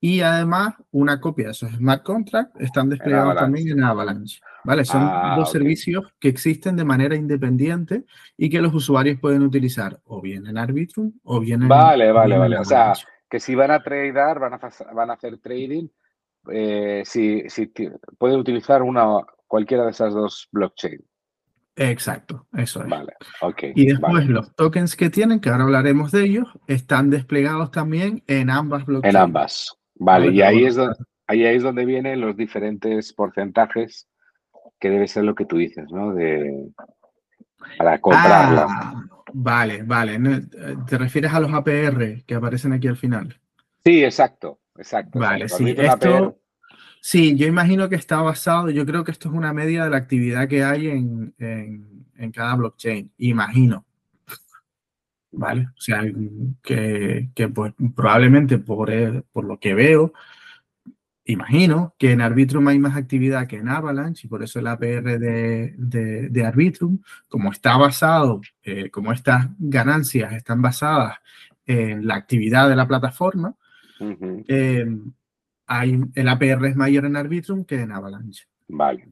y 0.00 0.20
además 0.20 0.74
una 0.92 1.20
copia 1.20 1.46
de 1.46 1.50
esos 1.50 1.72
smart 1.72 2.04
contracts 2.04 2.54
están 2.60 2.88
desplegados 2.90 3.34
también 3.34 3.70
en 3.70 3.82
Avalanche. 3.82 4.38
¿Vale? 4.62 4.84
Son 4.84 5.02
ah, 5.02 5.34
dos 5.36 5.50
servicios 5.50 6.04
que 6.20 6.28
existen 6.28 6.76
de 6.76 6.84
manera 6.84 7.16
independiente 7.16 8.04
y 8.36 8.48
que 8.48 8.62
los 8.62 8.72
usuarios 8.72 9.18
pueden 9.18 9.42
utilizar 9.42 9.98
o 10.04 10.20
bien 10.20 10.46
en 10.46 10.58
Arbitrum 10.58 11.12
o 11.24 11.40
bien 11.40 11.62
en 11.62 11.68
Vale, 11.68 12.12
vale, 12.12 12.38
vale. 12.38 12.58
O 12.58 12.64
sea, 12.64 12.94
que 13.34 13.40
si 13.40 13.56
van 13.56 13.72
a 13.72 13.82
tradear, 13.82 14.38
van 14.38 14.54
a, 14.54 14.60
van 14.94 15.10
a 15.10 15.14
hacer 15.14 15.38
trading, 15.38 15.88
eh, 16.52 17.02
si, 17.04 17.42
si 17.50 17.66
pueden 18.16 18.38
utilizar 18.38 18.80
una 18.80 19.26
cualquiera 19.48 19.82
de 19.82 19.90
esas 19.90 20.14
dos 20.14 20.48
blockchain. 20.52 21.04
Exacto, 21.74 22.46
eso 22.56 22.84
es. 22.84 22.88
Vale, 22.88 23.14
ok. 23.40 23.62
Y 23.74 23.86
después 23.86 24.28
los 24.28 24.54
tokens 24.54 24.94
que 24.94 25.10
tienen, 25.10 25.40
que 25.40 25.48
ahora 25.48 25.64
hablaremos 25.64 26.12
de 26.12 26.22
ellos, 26.22 26.46
están 26.68 27.10
desplegados 27.10 27.72
también 27.72 28.22
en 28.28 28.50
ambas 28.50 28.86
blockchains. 28.86 29.16
En 29.16 29.20
ambas. 29.20 29.76
Vale, 29.96 30.30
y 30.30 30.40
ahí 30.40 30.64
es, 30.64 30.76
donde, 30.76 30.94
ahí 31.26 31.42
es 31.42 31.64
donde 31.64 31.84
vienen 31.86 32.20
los 32.20 32.36
diferentes 32.36 33.12
porcentajes, 33.14 34.08
que 34.78 34.90
debe 34.90 35.08
ser 35.08 35.24
lo 35.24 35.34
que 35.34 35.44
tú 35.44 35.56
dices, 35.56 35.90
¿no? 35.90 36.14
De, 36.14 36.68
para 37.78 38.00
comprarla. 38.00 38.66
Ah, 38.68 39.04
vale, 39.34 39.82
vale. 39.82 40.18
¿Te 40.88 40.98
refieres 40.98 41.32
a 41.32 41.40
los 41.40 41.52
APR 41.52 42.24
que 42.24 42.34
aparecen 42.34 42.72
aquí 42.72 42.88
al 42.88 42.96
final? 42.96 43.38
Sí, 43.84 44.02
exacto, 44.02 44.60
exacto. 44.76 45.18
Vale, 45.18 45.48
sí. 45.48 45.74
Esto, 45.76 46.38
Sí, 47.06 47.36
yo 47.36 47.46
imagino 47.46 47.90
que 47.90 47.96
está 47.96 48.22
basado, 48.22 48.70
yo 48.70 48.86
creo 48.86 49.04
que 49.04 49.10
esto 49.10 49.28
es 49.28 49.34
una 49.34 49.52
media 49.52 49.84
de 49.84 49.90
la 49.90 49.98
actividad 49.98 50.48
que 50.48 50.64
hay 50.64 50.88
en, 50.88 51.34
cada 52.32 52.54
blockchain, 52.54 53.12
imagino. 53.18 53.84
¿Vale? 55.30 55.68
O 55.76 55.80
sea, 55.82 56.02
que, 56.62 57.28
pues, 57.54 57.74
probablemente 57.94 58.56
por, 58.56 58.90
por 59.32 59.44
lo 59.44 59.60
que 59.60 59.74
veo, 59.74 60.14
imagino 61.24 61.94
que 61.98 62.12
en 62.12 62.20
Arbitrum 62.20 62.68
hay 62.68 62.78
más 62.78 62.96
actividad 62.96 63.46
que 63.46 63.56
en 63.56 63.68
Avalanche 63.68 64.26
y 64.26 64.30
por 64.30 64.42
eso 64.42 64.58
el 64.58 64.66
APR 64.66 65.18
de, 65.18 66.28
de, 66.30 66.44
Arbitrum, 66.44 67.00
como 67.28 67.50
está 67.50 67.76
basado, 67.76 68.40
eh, 68.62 68.90
como 68.90 69.12
estas 69.12 69.48
ganancias 69.58 70.32
están 70.32 70.60
basadas 70.60 71.18
en 71.66 72.06
la 72.06 72.16
actividad 72.16 72.68
de 72.68 72.76
la 72.76 72.86
plataforma, 72.86 73.56
hay, 75.66 75.98
el 76.14 76.28
APR 76.28 76.66
es 76.66 76.76
mayor 76.76 77.06
en 77.06 77.16
Arbitrum 77.16 77.64
que 77.64 77.80
en 77.80 77.92
Avalanche. 77.92 78.44
Vale. 78.68 79.08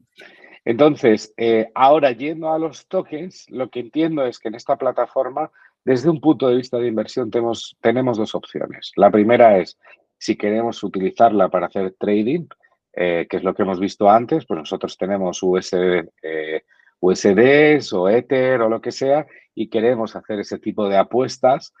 Entonces, 0.65 1.33
eh, 1.37 1.69
ahora 1.75 2.11
yendo 2.11 2.51
a 2.51 2.59
los 2.59 2.87
tokens, 2.87 3.49
lo 3.49 3.69
que 3.69 3.81
entiendo 3.81 4.25
es 4.25 4.39
que 4.39 4.47
en 4.47 4.55
esta 4.55 4.77
plataforma, 4.77 5.51
desde 5.83 6.09
un 6.09 6.21
punto 6.21 6.47
de 6.47 6.55
vista 6.55 6.77
de 6.77 6.87
inversión, 6.87 7.29
tenemos, 7.29 7.75
tenemos 7.81 8.17
dos 8.17 8.33
opciones. 8.33 8.91
La 8.95 9.11
primera 9.11 9.57
es 9.57 9.77
si 10.23 10.37
queremos 10.37 10.81
utilizarla 10.83 11.49
para 11.49 11.65
hacer 11.65 11.95
trading, 11.99 12.47
eh, 12.93 13.27
que 13.29 13.37
es 13.37 13.43
lo 13.43 13.53
que 13.53 13.63
hemos 13.63 13.77
visto 13.77 14.09
antes, 14.09 14.45
pues 14.45 14.57
nosotros 14.57 14.97
tenemos 14.97 15.43
USD, 15.43 16.05
eh, 16.21 16.61
USDs 17.01 17.91
o 17.91 18.07
Ether 18.07 18.61
o 18.61 18.69
lo 18.69 18.79
que 18.79 18.93
sea 18.93 19.27
y 19.53 19.69
queremos 19.69 20.15
hacer 20.15 20.39
ese 20.39 20.59
tipo 20.59 20.87
de 20.87 20.97
apuestas 20.97 21.73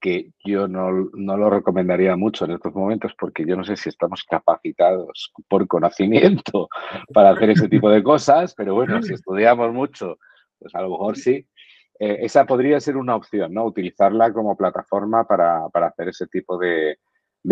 que 0.00 0.30
yo 0.44 0.68
no, 0.68 0.92
lo 0.92 1.50
recomendaría 1.50 2.14
mucho 2.14 2.44
en 2.44 2.52
estos 2.52 2.72
momentos 2.72 3.16
porque 3.18 3.44
yo 3.44 3.56
no 3.56 3.64
sé 3.64 3.74
si 3.74 3.88
estamos 3.88 4.22
capacitados 4.22 5.32
por 5.48 5.66
conocimiento 5.66 6.68
para 7.12 7.30
hacer 7.30 7.50
ese 7.50 7.68
tipo 7.68 7.90
de 7.90 8.04
cosas, 8.04 8.54
pero 8.54 8.74
bueno, 8.74 9.02
si 9.02 9.14
estudiamos 9.14 9.72
mucho, 9.72 10.18
pues 10.56 10.72
a 10.72 10.82
lo 10.82 10.90
mejor 10.90 11.16
sí. 11.16 11.44
Eh, 11.98 12.18
esa 12.20 12.46
podría 12.46 12.78
ser 12.78 12.96
una 12.96 13.16
opción, 13.16 13.52
¿no? 13.52 13.64
Utilizarla 13.64 14.32
como 14.32 14.56
plataforma 14.56 15.26
para, 15.26 15.66
hacer 15.66 16.10
ese 16.10 16.28
tipo 16.28 16.56
de, 16.56 16.98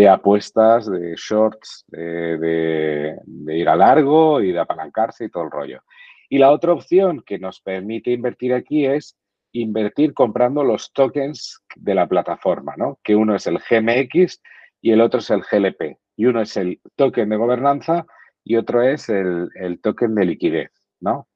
apuestas, 0.08 0.90
de 0.90 1.14
shorts, 1.16 1.84
de, 1.88 3.18
de 3.24 3.56
ir 3.56 3.68
a 3.68 3.76
largo 3.76 4.40
y 4.40 4.52
de 4.52 4.60
apalancarse 4.60 5.24
y 5.24 5.30
todo 5.30 5.44
el 5.44 5.50
rollo. 5.50 5.82
Y 6.28 6.38
la 6.38 6.50
otra 6.50 6.72
opción 6.72 7.22
que 7.24 7.38
nos 7.38 7.60
permite 7.60 8.10
invertir 8.10 8.52
aquí 8.52 8.84
es 8.84 9.16
invertir 9.52 10.12
comprando 10.12 10.62
los 10.64 10.92
tokens 10.92 11.62
de 11.76 11.94
la 11.94 12.08
plataforma, 12.08 12.74
¿no? 12.76 12.98
Que 13.02 13.16
uno 13.16 13.34
es 13.34 13.46
el 13.46 13.58
GMX 13.58 14.40
y 14.82 14.90
el 14.90 15.00
otro 15.00 15.20
es 15.20 15.30
el 15.30 15.42
GLP. 15.42 15.98
Y 16.16 16.26
uno 16.26 16.40
es 16.40 16.56
el 16.56 16.80
token 16.96 17.28
de 17.28 17.36
gobernanza 17.36 18.06
y 18.44 18.56
otro 18.56 18.82
es 18.82 19.08
el, 19.08 19.50
token 19.82 20.14
de 20.14 20.24
liquidez, 20.24 20.70
¿no? 21.00 21.28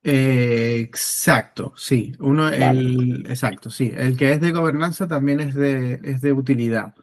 exacto, 0.00 1.74
sí. 1.76 2.14
Uno, 2.20 2.48
el, 2.48 3.26
exacto, 3.28 3.68
sí. 3.68 3.92
El 3.94 4.16
que 4.16 4.32
es 4.32 4.40
de 4.40 4.52
gobernanza 4.52 5.06
también 5.06 5.40
es 5.40 5.54
de, 5.54 6.00
es 6.02 6.22
de 6.22 6.32
utilidad. 6.32 6.94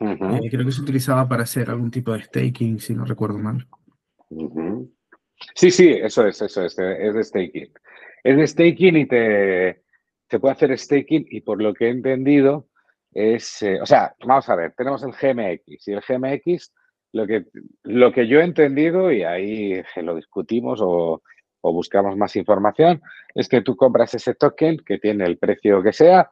Eh, 0.00 0.48
creo 0.50 0.64
que 0.64 0.72
se 0.72 0.82
utilizaba 0.82 1.28
para 1.28 1.42
hacer 1.42 1.70
algún 1.70 1.90
tipo 1.90 2.12
de 2.12 2.22
staking, 2.22 2.78
si 2.78 2.94
no 2.94 3.04
recuerdo 3.04 3.38
mal. 3.38 3.66
Sí, 5.54 5.70
sí, 5.70 5.90
eso 5.90 6.26
es, 6.26 6.40
eso 6.40 6.64
es, 6.64 6.78
es 6.78 7.14
de 7.14 7.24
staking. 7.24 7.72
Es 8.22 8.36
de 8.36 8.46
staking 8.46 8.96
y 8.96 9.06
te, 9.06 9.82
se 10.28 10.38
puede 10.38 10.52
hacer 10.52 10.78
staking 10.78 11.26
y 11.30 11.40
por 11.40 11.62
lo 11.62 11.74
que 11.74 11.86
he 11.86 11.90
entendido 11.90 12.68
es, 13.12 13.62
eh, 13.62 13.80
o 13.80 13.86
sea, 13.86 14.14
vamos 14.24 14.48
a 14.48 14.56
ver, 14.56 14.74
tenemos 14.76 15.02
el 15.02 15.12
GMX 15.12 15.88
y 15.88 15.92
el 15.92 16.02
GMX, 16.06 16.72
lo 17.12 17.26
que, 17.26 17.46
lo 17.84 18.12
que 18.12 18.28
yo 18.28 18.40
he 18.40 18.44
entendido 18.44 19.10
y 19.10 19.22
ahí 19.22 19.82
lo 20.02 20.14
discutimos 20.14 20.80
o, 20.82 21.22
buscamos 21.60 22.16
más 22.16 22.34
información, 22.34 23.02
es 23.34 23.46
que 23.46 23.60
tú 23.60 23.76
compras 23.76 24.14
ese 24.14 24.34
token 24.34 24.78
que 24.78 24.98
tiene 24.98 25.26
el 25.26 25.36
precio 25.36 25.82
que 25.82 25.92
sea 25.92 26.30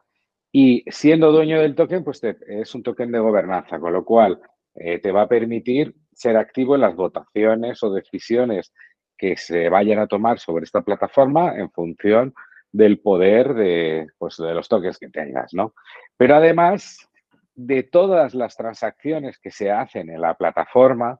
y 0.52 0.85
siendo 0.88 1.32
dueño 1.32 1.61
del 1.61 1.74
token, 1.74 2.04
pues 2.04 2.22
es 2.24 2.74
un 2.74 2.82
token 2.82 3.12
de 3.12 3.18
gobernanza, 3.18 3.78
con 3.78 3.92
lo 3.92 4.04
cual 4.04 4.40
eh, 4.74 4.98
te 4.98 5.12
va 5.12 5.22
a 5.22 5.28
permitir 5.28 5.94
ser 6.12 6.37
activo 6.37 6.74
en 6.74 6.82
las 6.82 6.94
votaciones 6.96 7.82
o 7.82 7.92
decisiones 7.92 8.72
que 9.16 9.37
se 9.37 9.68
vayan 9.68 9.98
a 9.98 10.06
tomar 10.06 10.38
sobre 10.38 10.64
esta 10.64 10.82
plataforma 10.82 11.56
en 11.56 11.70
función 11.70 12.35
del 12.72 12.98
poder 13.00 13.54
de, 13.54 14.06
pues, 14.18 14.37
de 14.37 14.54
los 14.54 14.68
toques 14.68 14.98
que 14.98 15.09
tengas, 15.09 15.54
¿no? 15.54 15.74
Pero 16.16 16.37
además 16.37 17.09
de 17.54 17.82
todas 17.82 18.35
las 18.35 18.56
transacciones 18.56 19.38
que 19.38 19.50
se 19.50 19.70
hacen 19.70 20.11
en 20.11 20.20
la 20.20 20.35
plataforma 20.35 21.18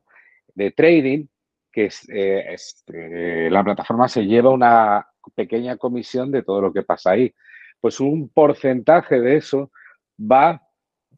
de 0.55 0.71
trading, 0.71 1.27
que 1.73 1.87
es, 1.87 2.09
eh, 2.11 2.45
este, 2.53 3.51
la 3.51 3.65
plataforma 3.65 4.09
se 4.09 4.27
lleva 4.27 4.51
una 4.51 5.07
pequeña 5.35 5.77
comisión 5.77 6.31
de 6.31 6.43
todo 6.43 6.61
lo 6.61 6.73
que 6.73 6.83
pasa 6.83 7.12
ahí. 7.12 7.35
Pues 7.81 8.01
un 8.01 8.29
porcentaje 8.29 9.21
de 9.21 9.37
eso 9.37 9.71
va 10.19 10.62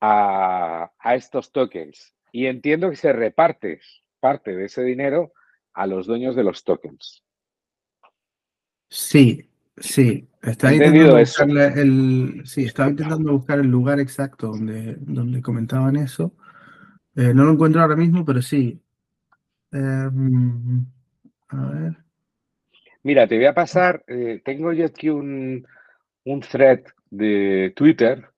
a, 0.00 0.90
a 0.98 1.14
estos 1.14 1.52
tokens. 1.52 2.14
Y 2.32 2.46
entiendo 2.46 2.90
que 2.90 2.96
se 2.96 3.12
reparte 3.12 3.80
parte 4.20 4.54
de 4.54 4.66
ese 4.66 4.82
dinero 4.82 5.32
a 5.72 5.86
los 5.86 6.06
dueños 6.06 6.36
de 6.36 6.44
los 6.44 6.64
tokens. 6.64 7.22
Sí, 8.88 9.48
sí. 9.76 10.28
Está 10.42 10.72
intentando 10.72 11.18
buscar 11.18 11.48
el, 11.78 12.42
sí, 12.44 12.64
estaba 12.64 12.90
intentando 12.90 13.32
buscar 13.32 13.58
el 13.58 13.66
lugar 13.66 14.00
exacto 14.00 14.48
donde, 14.48 14.96
donde 15.00 15.42
comentaban 15.42 15.96
eso. 15.96 16.32
Eh, 17.16 17.34
no 17.34 17.44
lo 17.44 17.52
encuentro 17.52 17.80
ahora 17.80 17.96
mismo, 17.96 18.24
pero 18.24 18.40
sí. 18.40 18.80
Em, 19.72 20.86
a 21.48 21.64
ver. 21.70 21.96
Mira, 23.02 23.26
te 23.26 23.36
voy 23.36 23.46
a 23.46 23.54
pasar, 23.54 24.04
eh, 24.06 24.40
tengo 24.44 24.72
yo 24.72 24.86
aquí 24.86 25.08
un, 25.08 25.66
un, 26.32 26.40
thread 26.40 26.80
de 27.10 27.72
Twitter 27.76 28.28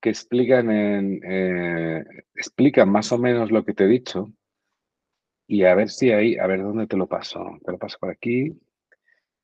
que 0.00 0.10
explican, 0.10 0.70
en, 0.70 1.20
eh, 1.24 2.04
explican 2.34 2.88
más 2.88 3.12
o 3.12 3.18
menos 3.18 3.50
lo 3.50 3.64
que 3.64 3.74
te 3.74 3.84
he 3.84 3.88
dicho. 3.88 4.30
Y 5.48 5.64
a 5.64 5.74
ver 5.74 5.90
si 5.90 6.10
ahí, 6.12 6.36
a 6.36 6.46
ver 6.46 6.62
dónde 6.62 6.86
te 6.86 6.96
lo 6.96 7.06
paso. 7.06 7.58
Te 7.64 7.72
lo 7.72 7.78
paso 7.78 7.98
por 8.00 8.10
aquí 8.10 8.52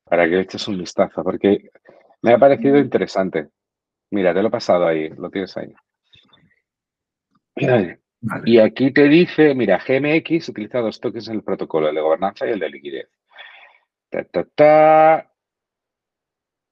para 0.04 0.24
que 0.24 0.36
le 0.36 0.40
eches 0.42 0.68
un 0.68 0.78
vistazo, 0.78 1.22
porque 1.24 1.70
me 2.22 2.32
ha 2.32 2.38
parecido 2.38 2.78
interesante. 2.78 3.48
Mira, 4.10 4.34
te 4.34 4.42
lo 4.42 4.48
he 4.48 4.50
pasado 4.50 4.86
ahí, 4.86 5.08
lo 5.08 5.30
tienes 5.30 5.56
ahí. 5.56 5.74
Y 8.44 8.58
aquí 8.58 8.92
te 8.92 9.08
dice, 9.08 9.54
mira, 9.54 9.78
GMX 9.78 10.50
utiliza 10.50 10.80
dos 10.80 11.00
toques 11.00 11.28
en 11.28 11.36
el 11.36 11.42
protocolo, 11.42 11.88
el 11.88 11.94
de 11.94 12.00
gobernanza 12.00 12.46
y 12.46 12.50
el 12.50 12.60
de 12.60 12.70
liquidez. 12.70 13.08
Ta, 14.10 14.24
ta, 14.24 14.44
ta. 14.44 15.32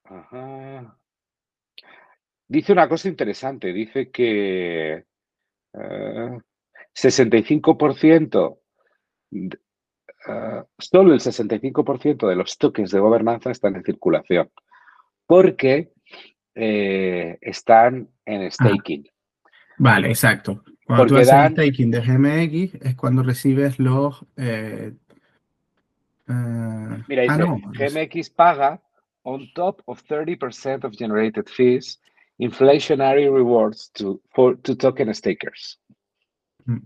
Ajá. 0.05 1.00
Dice 2.51 2.73
una 2.73 2.89
cosa 2.89 3.09
interesante. 3.09 3.73
Dice 3.73 4.11
que 4.11 5.05
65%, 5.73 8.59
eh, 9.31 9.49
eh, 10.29 10.63
solo 10.77 11.15
el 11.15 11.21
65% 11.21 12.29
de 12.29 12.35
los 12.35 12.59
tokens 12.59 12.91
de 12.91 12.99
gobernanza 12.99 13.53
están 13.53 13.77
en 13.77 13.85
circulación 13.85 14.51
porque 15.27 15.93
eh, 16.55 17.39
están 17.41 18.09
en 18.27 18.43
ah. 18.43 18.51
staking. 18.51 19.09
vale, 19.79 20.09
exacto. 20.09 20.63
Cuando 20.85 21.07
tú 21.07 21.17
haces 21.19 21.53
staking 21.53 21.93
de 21.93 22.01
GMX 22.01 22.75
es 22.83 22.97
cuando 22.97 23.23
recibes 23.23 23.79
los... 23.79 24.27
Mira, 27.07 27.23
ah, 27.29 27.39
GMX 27.73 28.31
paga 28.31 28.83
on 29.23 29.53
top 29.55 29.83
of 29.87 30.03
30% 30.03 30.85
of 30.85 30.97
generated 30.97 31.47
fees 31.47 32.01
inflationary 32.41 33.29
rewards 33.29 33.91
to, 33.93 34.21
for, 34.35 34.57
to 34.63 34.75
token 34.75 35.15
stakers. 35.15 35.79
Mm. 36.65 36.79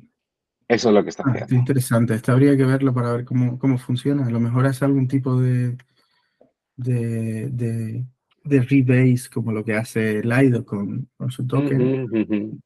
Eso 0.66 0.88
es 0.88 0.94
lo 0.94 1.02
que 1.02 1.10
está 1.10 1.22
ah, 1.26 1.30
haciendo. 1.30 1.54
interesante. 1.54 2.14
Esto 2.14 2.32
habría 2.32 2.56
que 2.56 2.64
verlo 2.64 2.92
para 2.92 3.12
ver 3.12 3.24
cómo, 3.24 3.58
cómo 3.58 3.78
funciona. 3.78 4.26
A 4.26 4.30
lo 4.30 4.40
mejor 4.40 4.66
es 4.66 4.82
algún 4.82 5.06
tipo 5.06 5.40
de, 5.40 5.76
de, 6.76 7.50
de, 7.50 8.04
de 8.44 8.60
rebase 8.62 9.28
como 9.30 9.52
lo 9.52 9.64
que 9.64 9.74
hace 9.74 10.22
Lido 10.22 10.64
con, 10.64 11.08
con 11.16 11.30
su 11.30 11.46
token. 11.46 12.60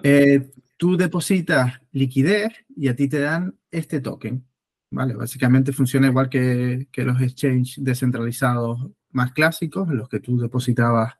eh, 0.03 0.51
tú 0.77 0.95
depositas 0.95 1.81
liquidez 1.93 2.53
y 2.75 2.89
a 2.89 2.95
ti 2.95 3.09
te 3.09 3.19
dan 3.21 3.55
este 3.71 4.01
token. 4.01 4.45
¿vale? 4.91 5.15
Básicamente 5.15 5.73
funciona 5.73 6.09
igual 6.09 6.29
que, 6.29 6.87
los 6.97 7.19
exchanges 7.19 7.83
descentralizados 7.83 8.87
más 9.13 9.31
clásicos, 9.31 9.89
en 9.89 9.97
los 9.97 10.09
que 10.09 10.19
tú 10.19 10.37
depositabas 10.37 11.15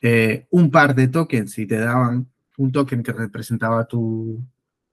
eh, 0.00 0.48
un 0.50 0.68
par 0.68 0.96
de 0.96 1.06
tokens 1.06 1.56
y 1.60 1.66
te 1.68 1.78
daban 1.78 2.26
un 2.56 2.72
token 2.72 3.04
que 3.04 3.12
representaba 3.12 3.86
tu, 3.86 4.44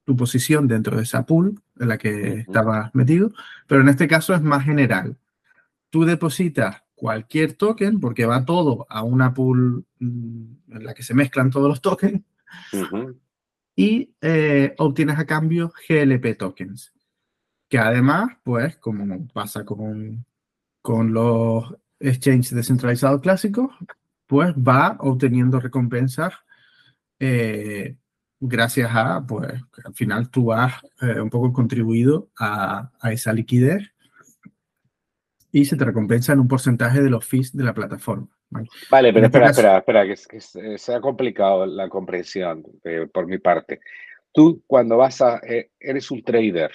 tu 0.10 0.16
posición 0.16 0.68
dentro 0.68 0.98
de 0.98 1.04
esa 1.04 1.24
pool 1.24 1.62
en 1.80 1.88
la 1.88 2.00
que 2.00 2.40
estabas 2.40 2.90
metido, 2.96 3.32
pero 3.68 3.82
en 3.82 3.90
este 3.90 4.08
caso 4.08 4.34
es 4.34 4.42
más 4.42 4.66
general. 4.66 5.18
Tú 5.92 6.04
depositas 6.04 6.82
cualquier 6.96 7.54
token 7.54 8.00
porque 8.00 8.26
va 8.26 8.44
todo 8.44 8.88
a 8.90 9.04
una 9.04 9.36
pool 9.36 9.86
mm, 10.00 10.46
en 10.72 10.84
la 10.84 10.96
que 10.96 11.04
se 11.04 11.14
mezclan 11.14 11.52
todos 11.52 11.70
los 11.70 11.80
tokens 11.80 12.24
y 13.76 14.16
eh, 14.20 14.74
obtienes 14.80 15.20
a 15.20 15.28
cambio 15.28 15.72
GLP 15.88 16.36
tokens, 16.36 16.92
que 17.68 17.78
además, 17.78 18.32
pues, 18.42 18.78
como 18.78 19.28
pasa 19.28 19.64
con, 19.64 20.26
con 20.82 21.14
los 21.14 21.72
exchanges 22.00 22.56
descentralizados 22.56 23.22
clásicos, 23.22 23.70
pues 24.26 24.56
va 24.56 24.98
obteniendo 25.02 25.60
recompensas 25.60 26.34
eh, 27.20 27.96
gracias 28.40 28.90
a, 28.94 29.26
pues, 29.26 29.52
al 29.84 29.94
final 29.94 30.30
tú 30.30 30.52
has 30.54 30.74
eh, 31.02 31.20
un 31.20 31.30
poco 31.30 31.52
contribuido 31.52 32.30
a, 32.40 32.90
esa 33.12 33.34
liquidez 33.34 33.92
y 35.52 35.66
se 35.66 35.76
te 35.76 35.86
recompensa 35.86 36.34
en 36.34 36.40
un 36.40 36.48
porcentaje 36.48 37.02
de 37.02 37.10
los 37.10 37.26
fees 37.26 37.56
de 37.56 37.64
la 37.64 37.74
plataforma. 37.74 38.28
Vale, 38.90 39.14
pero 39.14 39.26
este 39.26 39.38
espera, 39.38 39.78
espera, 39.78 40.04
espera, 40.04 40.08
que, 40.08 40.78
se 40.78 40.96
ha 40.96 41.02
complicado 41.02 41.66
la 41.66 41.90
comprensión 41.90 42.64
eh, 42.84 43.08
por 43.12 43.28
mi 43.28 43.38
parte. 43.38 43.80
Tú 44.32 44.64
cuando 44.66 44.98
vas 44.98 45.22
a, 45.22 45.40
eh, 45.40 45.72
eres 45.80 46.10
un 46.12 46.24
trader 46.24 46.72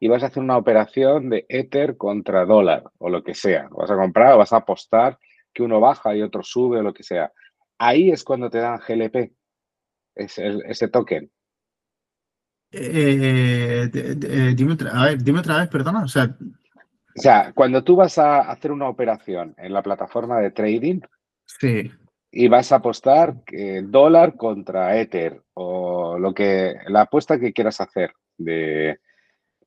y 0.00 0.08
vas 0.08 0.22
a 0.22 0.26
hacer 0.26 0.42
una 0.42 0.56
operación 0.56 1.28
de 1.30 1.44
Ether 1.48 1.96
contra 1.96 2.44
dólar 2.44 2.84
o 2.98 3.08
lo 3.10 3.22
que 3.22 3.34
sea, 3.34 3.68
vas 3.70 3.90
a 3.90 3.96
comprar 3.96 4.34
o 4.34 4.38
vas 4.38 4.52
a 4.52 4.58
apostar 4.58 5.18
que 5.52 5.62
uno 5.62 5.80
baja 5.80 6.16
y 6.16 6.22
otro 6.22 6.42
sube 6.42 6.78
o 6.78 6.82
lo 6.82 6.94
que 6.94 7.04
sea. 7.04 7.32
Ahí 7.78 8.10
es 8.10 8.24
cuando 8.24 8.50
te 8.50 8.58
dan 8.58 8.80
GLP 8.86 9.32
ese, 10.14 10.58
ese 10.66 10.88
token? 10.88 11.30
Eh, 12.70 13.88
dime, 14.56 14.72
otra, 14.72 14.90
a 14.90 15.04
ver, 15.06 15.22
dime 15.22 15.40
otra 15.40 15.58
vez, 15.58 15.68
perdona. 15.68 16.02
O 16.02 16.08
sea, 16.08 16.36
o 17.16 17.20
sea, 17.20 17.52
cuando 17.54 17.84
tú 17.84 17.94
vas 17.94 18.18
a 18.18 18.40
hacer 18.40 18.72
una 18.72 18.88
operación 18.88 19.54
en 19.58 19.72
la 19.72 19.82
plataforma 19.82 20.40
de 20.40 20.50
trading 20.50 21.00
sí. 21.44 21.90
y 22.32 22.48
vas 22.48 22.72
a 22.72 22.76
apostar 22.76 23.36
dólar 23.84 24.36
contra 24.36 24.98
Ether 24.98 25.40
o 25.54 26.18
lo 26.18 26.34
que 26.34 26.74
la 26.88 27.02
apuesta 27.02 27.38
que 27.38 27.52
quieras 27.52 27.80
hacer 27.80 28.12
de, 28.36 28.98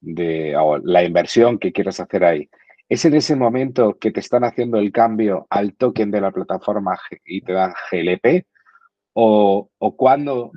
de 0.01 0.57
o 0.57 0.77
la 0.77 1.03
inversión 1.03 1.57
que 1.57 1.71
quieras 1.71 2.01
hacer 2.01 2.25
ahí, 2.25 2.49
es 2.89 3.03
en 3.05 3.15
ese 3.15 3.35
momento 3.35 3.97
que 3.97 4.11
te 4.11 4.19
están 4.19 4.43
haciendo 4.43 4.77
el 4.77 4.91
cambio 4.91 5.47
al 5.49 5.75
token 5.75 6.11
de 6.11 6.21
la 6.21 6.31
plataforma 6.31 6.97
y 7.25 7.41
te 7.41 7.53
dan 7.53 7.73
GLP 7.91 8.45
o, 9.19 9.71
o 9.79 9.97
cuando... 9.97 10.51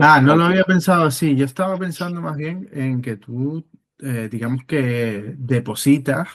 Ah, 0.00 0.20
no 0.20 0.34
lo 0.34 0.46
había 0.46 0.64
pensado 0.64 1.04
así. 1.04 1.36
Yo 1.36 1.44
estaba 1.44 1.78
pensando 1.78 2.20
más 2.20 2.36
bien 2.36 2.68
en 2.72 3.00
que 3.00 3.14
tú, 3.16 3.64
eh, 4.00 4.28
digamos 4.28 4.64
que 4.64 5.36
depositas. 5.38 6.28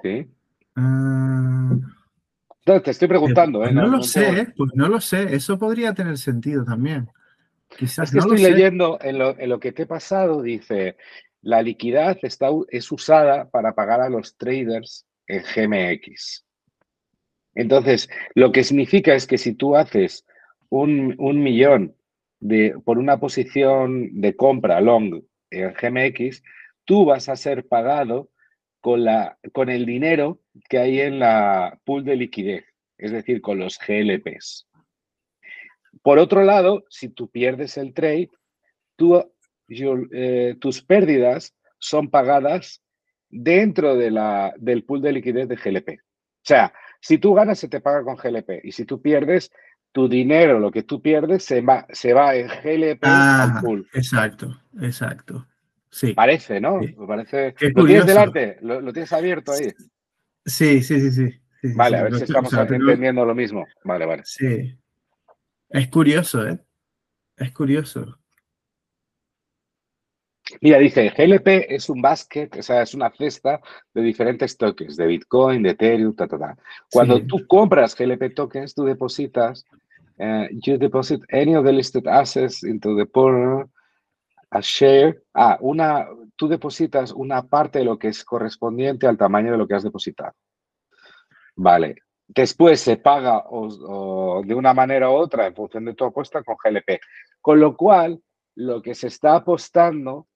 Sí. 0.00 0.30
Ah, 0.76 1.72
te 2.64 2.88
estoy 2.92 3.08
preguntando, 3.08 3.58
pues 3.58 3.72
¿eh? 3.72 3.74
No, 3.74 3.86
lo 3.88 4.02
sé, 4.04 4.54
pues 4.56 4.70
no 4.74 4.86
lo 4.86 5.00
sé. 5.00 5.34
Eso 5.34 5.58
podría 5.58 5.92
tener 5.92 6.16
sentido 6.18 6.64
también. 6.64 7.08
Quizás 7.76 8.06
es 8.06 8.12
que 8.12 8.18
estoy 8.20 8.40
leyendo 8.40 8.96
en 9.02 9.18
lo, 9.18 9.36
en 9.36 9.48
lo, 9.48 9.58
que 9.58 9.72
te 9.72 9.82
he 9.82 9.86
pasado, 9.86 10.40
dice, 10.40 10.96
la 11.40 11.62
liquidez 11.62 12.18
está, 12.22 12.50
es 12.68 12.92
usada 12.92 13.50
para 13.50 13.74
pagar 13.74 14.02
a 14.02 14.08
los 14.08 14.36
traders 14.36 15.04
en 15.26 15.42
GMX. 15.42 16.44
Entonces, 17.56 18.08
lo 18.36 18.52
que 18.52 18.62
significa 18.62 19.14
es 19.14 19.26
que 19.26 19.36
si 19.36 19.54
tú 19.54 19.74
haces 19.76 20.24
un, 20.72 21.42
millón 21.42 21.94
de, 22.40 22.74
por 22.84 22.98
una 22.98 23.20
posición 23.20 24.20
de 24.20 24.34
compra 24.34 24.80
long 24.80 25.22
en 25.50 25.74
GMX, 25.74 26.42
tú 26.84 27.04
vas 27.04 27.28
a 27.28 27.36
ser 27.36 27.66
pagado 27.66 28.30
con, 28.80 29.04
la, 29.04 29.38
con 29.52 29.68
el 29.68 29.84
dinero 29.84 30.40
que 30.68 30.78
hay 30.78 31.00
en 31.00 31.18
la 31.18 31.78
pool 31.84 32.04
de 32.04 32.16
liquidez, 32.16 32.64
es 32.96 33.12
decir, 33.12 33.42
con 33.42 33.58
los 33.58 33.78
GLPs. 33.78 34.66
Por 36.02 36.18
otro 36.18 36.42
lado, 36.42 36.84
si 36.88 37.10
tú 37.10 37.30
pierdes 37.30 37.76
el 37.76 37.92
trade, 37.92 38.30
tú, 38.96 39.22
eh, 39.68 40.56
tus 40.58 40.82
pérdidas 40.82 41.54
son 41.78 42.08
pagadas 42.08 42.82
dentro 43.28 43.94
de 43.94 44.10
la, 44.10 44.54
del 44.56 44.84
pool 44.84 45.02
de 45.02 45.12
liquidez 45.12 45.48
de 45.48 45.56
GLP. 45.56 46.00
O 46.00 46.44
sea, 46.44 46.72
si 46.98 47.18
tú 47.18 47.34
ganas, 47.34 47.58
se 47.58 47.68
te 47.68 47.80
paga 47.80 48.04
con 48.04 48.16
GLP 48.16 48.64
y 48.64 48.72
si 48.72 48.86
tú 48.86 49.02
pierdes, 49.02 49.52
tu 49.92 50.08
dinero, 50.08 50.58
lo 50.58 50.70
que 50.70 50.82
tú 50.82 51.00
pierdes, 51.00 51.44
se 51.44 51.60
va, 51.60 51.86
se 51.92 52.14
va 52.14 52.34
en 52.34 52.48
GLP 52.48 53.04
al 53.04 53.60
pool. 53.60 53.86
Exacto, 53.92 54.60
exacto. 54.80 55.46
Sí. 55.90 56.14
Parece, 56.14 56.60
¿no? 56.60 56.80
Parece. 57.06 57.54
¿Lo 57.74 57.84
tienes 57.84 58.06
delante? 58.06 58.56
¿Lo, 58.62 58.92
tienes 58.92 59.12
abierto 59.12 59.52
ahí? 59.52 59.70
Sí, 60.44 60.82
sí, 60.82 61.10
sí, 61.10 61.10
sí. 61.12 61.74
vale, 61.74 61.98
a 61.98 62.02
ver 62.04 62.16
si 62.16 62.24
estamos 62.24 62.52
entendiendo 62.54 63.24
lo 63.24 63.34
mismo. 63.34 63.66
Vale, 63.84 64.06
vale. 64.06 64.22
Sí. 64.24 64.74
Es 65.68 65.88
curioso, 65.88 66.48
¿eh? 66.48 66.58
Es 67.36 67.52
curioso. 67.52 68.18
Mira, 70.60 70.78
dice, 70.78 71.10
GLP 71.16 71.66
es 71.68 71.88
un 71.88 72.02
basket, 72.02 72.50
o 72.58 72.62
sea, 72.62 72.82
es 72.82 72.94
una 72.94 73.10
cesta 73.10 73.60
de 73.94 74.02
diferentes 74.02 74.56
tokens, 74.56 74.96
de 74.96 75.06
Bitcoin, 75.06 75.62
de 75.62 75.70
Ethereum, 75.70 76.14
ta, 76.14 76.26
ta, 76.26 76.38
ta. 76.38 76.56
Cuando 76.90 77.24
tú 77.24 77.46
compras 77.46 77.96
GLP 77.96 78.34
tokens, 78.34 78.74
tú 78.74 78.84
depositas, 78.84 79.64
uh, 80.20 80.46
you 80.50 80.76
deposit 80.78 81.20
any 81.30 81.54
of 81.54 81.64
the 81.64 81.72
listed 81.72 82.06
assets 82.06 82.62
into 82.62 82.96
the 82.96 83.06
pool, 83.06 83.64
a 84.50 84.60
share, 84.60 85.22
ah, 85.34 85.56
una, 85.60 86.06
tú 86.36 86.46
depositas 86.46 87.12
una 87.12 87.42
parte 87.42 87.78
de 87.78 87.84
lo 87.86 87.98
que 87.98 88.08
es 88.08 88.24
correspondiente 88.24 89.06
al 89.06 89.16
tamaño 89.16 89.52
de 89.52 89.58
lo 89.58 89.66
que 89.66 89.74
has 89.74 89.82
depositado. 89.82 90.34
Vale. 91.56 91.96
Después 92.28 92.80
se 92.80 92.96
paga 92.96 93.44
de 94.44 94.54
una 94.54 94.72
manera 94.72 95.10
u 95.10 95.14
otra 95.14 95.46
en 95.46 95.54
función 95.54 95.84
de 95.84 95.94
tu 95.94 96.04
apuesta 96.04 96.42
con 96.42 96.56
GLP. 96.62 97.00
Con 97.40 97.60
lo 97.60 97.76
cual, 97.76 98.22
lo 98.54 98.80
que 98.80 98.94
se 98.94 99.08
está 99.08 99.36
apostando 99.36 100.28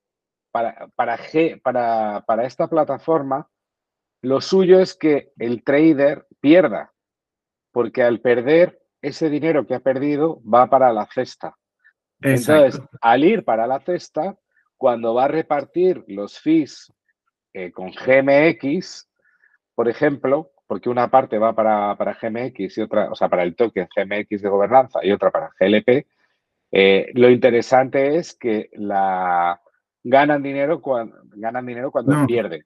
para, 0.51 0.89
para, 0.95 1.19
para, 1.63 2.25
para 2.27 2.45
esta 2.45 2.69
plataforma, 2.69 3.49
lo 4.23 4.41
suyo 4.41 4.81
es 4.81 4.95
que 4.95 5.33
el 5.39 5.63
trader 5.63 6.27
pierda, 6.41 6.93
porque 7.73 8.03
al 8.03 8.21
perder 8.21 8.81
ese 9.07 9.31
dinero 9.31 9.67
que 9.67 9.75
ha 9.75 9.81
perdido 9.81 10.41
va 10.43 10.69
para 10.69 10.93
la 10.93 11.07
cesta. 11.07 11.57
Entonces, 12.21 12.81
al 13.01 13.25
ir 13.25 13.45
para 13.45 13.67
la 13.67 13.81
cesta, 13.81 14.37
cuando 14.77 15.15
va 15.15 15.25
a 15.25 15.29
repartir 15.29 16.03
los 16.09 16.39
fees 16.39 16.93
eh, 17.53 17.71
con 17.71 17.91
GMX, 17.93 19.09
por 19.75 19.89
ejemplo, 19.89 20.51
porque 20.67 20.89
una 20.89 21.09
parte 21.09 21.39
va 21.39 21.55
para, 21.55 21.97
para, 21.97 22.19
GMX 22.21 22.79
y 22.79 22.83
otra, 22.83 23.11
o 23.11 23.15
sea, 23.15 23.29
para 23.29 23.43
el 23.43 23.55
token 23.55 23.89
GMX 23.95 24.43
de 24.43 24.49
gobernanza 24.49 25.01
y 25.05 25.13
otra 25.13 25.31
para 25.31 25.51
GLP, 25.59 26.07
eh, 26.73 27.11
lo 27.15 27.31
interesante 27.31 28.17
es 28.17 28.35
que 28.35 28.71
la, 28.73 29.61
ganan 30.03 30.43
dinero 30.43 30.81
cuando, 30.81 31.17
ganan 31.35 31.67
dinero 31.67 31.91
cuando 31.91 32.27
pierden. 32.27 32.63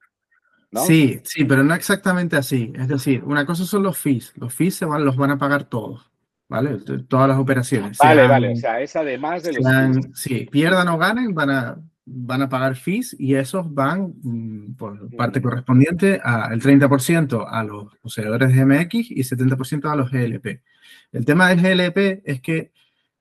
¿no? 0.71 0.81
Sí, 0.81 1.19
sí, 1.23 1.43
pero 1.45 1.63
no 1.63 1.73
exactamente 1.73 2.35
así. 2.37 2.71
Es 2.75 2.87
decir, 2.87 3.23
una 3.25 3.45
cosa 3.45 3.65
son 3.65 3.83
los 3.83 3.97
fees. 3.97 4.33
Los 4.37 4.53
fees 4.53 4.75
se 4.75 4.85
van, 4.85 5.03
los 5.03 5.17
van 5.17 5.31
a 5.31 5.37
pagar 5.37 5.65
todos. 5.65 6.10
¿Vale? 6.51 6.79
Todas 7.07 7.29
las 7.29 7.39
operaciones. 7.39 7.97
Vale, 7.97 8.27
vale. 8.27 8.51
O 8.51 8.55
sea, 8.57 8.81
es 8.81 8.93
además 8.97 9.41
de 9.43 9.53
los 9.53 9.63
fees. 9.65 10.09
Sí, 10.13 10.49
pierdan 10.51 10.89
o 10.89 10.97
ganen, 10.97 11.33
van 11.33 11.49
a, 11.49 11.77
van 12.05 12.41
a 12.41 12.49
pagar 12.49 12.75
fees 12.75 13.15
y 13.17 13.35
esos 13.35 13.73
van 13.73 14.13
mm, 14.21 14.73
por 14.73 15.15
parte 15.15 15.41
correspondiente 15.41 16.19
al 16.21 16.59
30% 16.59 17.47
a 17.49 17.63
los 17.63 17.95
poseedores 17.99 18.53
de 18.53 18.65
MX 18.65 19.11
y 19.11 19.23
70% 19.23 19.89
a 19.89 19.95
los 19.95 20.11
GLP. 20.11 20.61
El 21.13 21.23
tema 21.23 21.47
del 21.47 21.61
GLP 21.61 22.21
es 22.25 22.41
que 22.41 22.73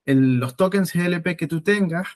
los 0.06 0.56
tokens 0.56 0.92
GLP 0.92 1.36
que 1.36 1.46
tú 1.46 1.60
tengas 1.60 2.08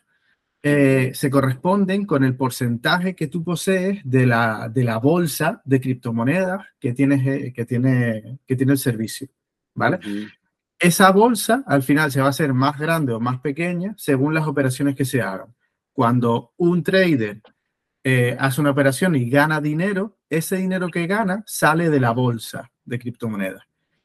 eh, 0.65 1.13
se 1.15 1.31
corresponden 1.31 2.07
con 2.07 2.25
el 2.25 2.35
porcentaje 2.35 3.15
que 3.15 3.29
tú 3.29 3.45
posees 3.45 4.01
de 4.03 4.27
la, 4.27 4.69
de 4.69 4.83
la 4.83 4.99
bolsa 4.99 5.63
de 5.65 5.81
criptomonedas 5.81 6.67
que, 6.81 6.93
tienes, 6.93 7.25
eh, 7.25 7.53
que, 7.55 7.65
tiene, 7.67 8.41
que 8.45 8.57
tiene 8.57 8.73
el 8.73 8.79
servicio. 8.79 9.29
¿Vale? 9.77 10.01
Esa 10.85 11.11
bolsa 11.13 11.65
al 11.67 11.83
final 11.83 12.13
se 12.13 12.21
va 12.21 12.27
a 12.27 12.31
hacer 12.31 12.53
más 12.53 12.79
grande 12.79 13.15
o 13.15 13.21
más 13.21 13.41
pequeña 13.41 13.95
según 13.97 14.35
las 14.35 14.47
operaciones 14.47 14.95
que 14.95 15.07
se 15.07 15.23
hagan. 15.23 15.55
Cuando 15.95 16.53
un 16.59 16.83
trader 16.83 17.41
eh, 18.03 18.37
hace 18.39 18.61
una 18.61 18.73
operación 18.73 19.17
y 19.17 19.31
gana 19.31 19.63
dinero, 19.63 20.19
ese 20.29 20.57
dinero 20.57 20.91
que 20.91 21.07
gana 21.07 21.43
sale 21.47 21.89
de 21.89 22.01
la 22.01 22.11
bolsa 22.11 22.71
de 22.85 22.99
criptomonedas. 22.99 23.63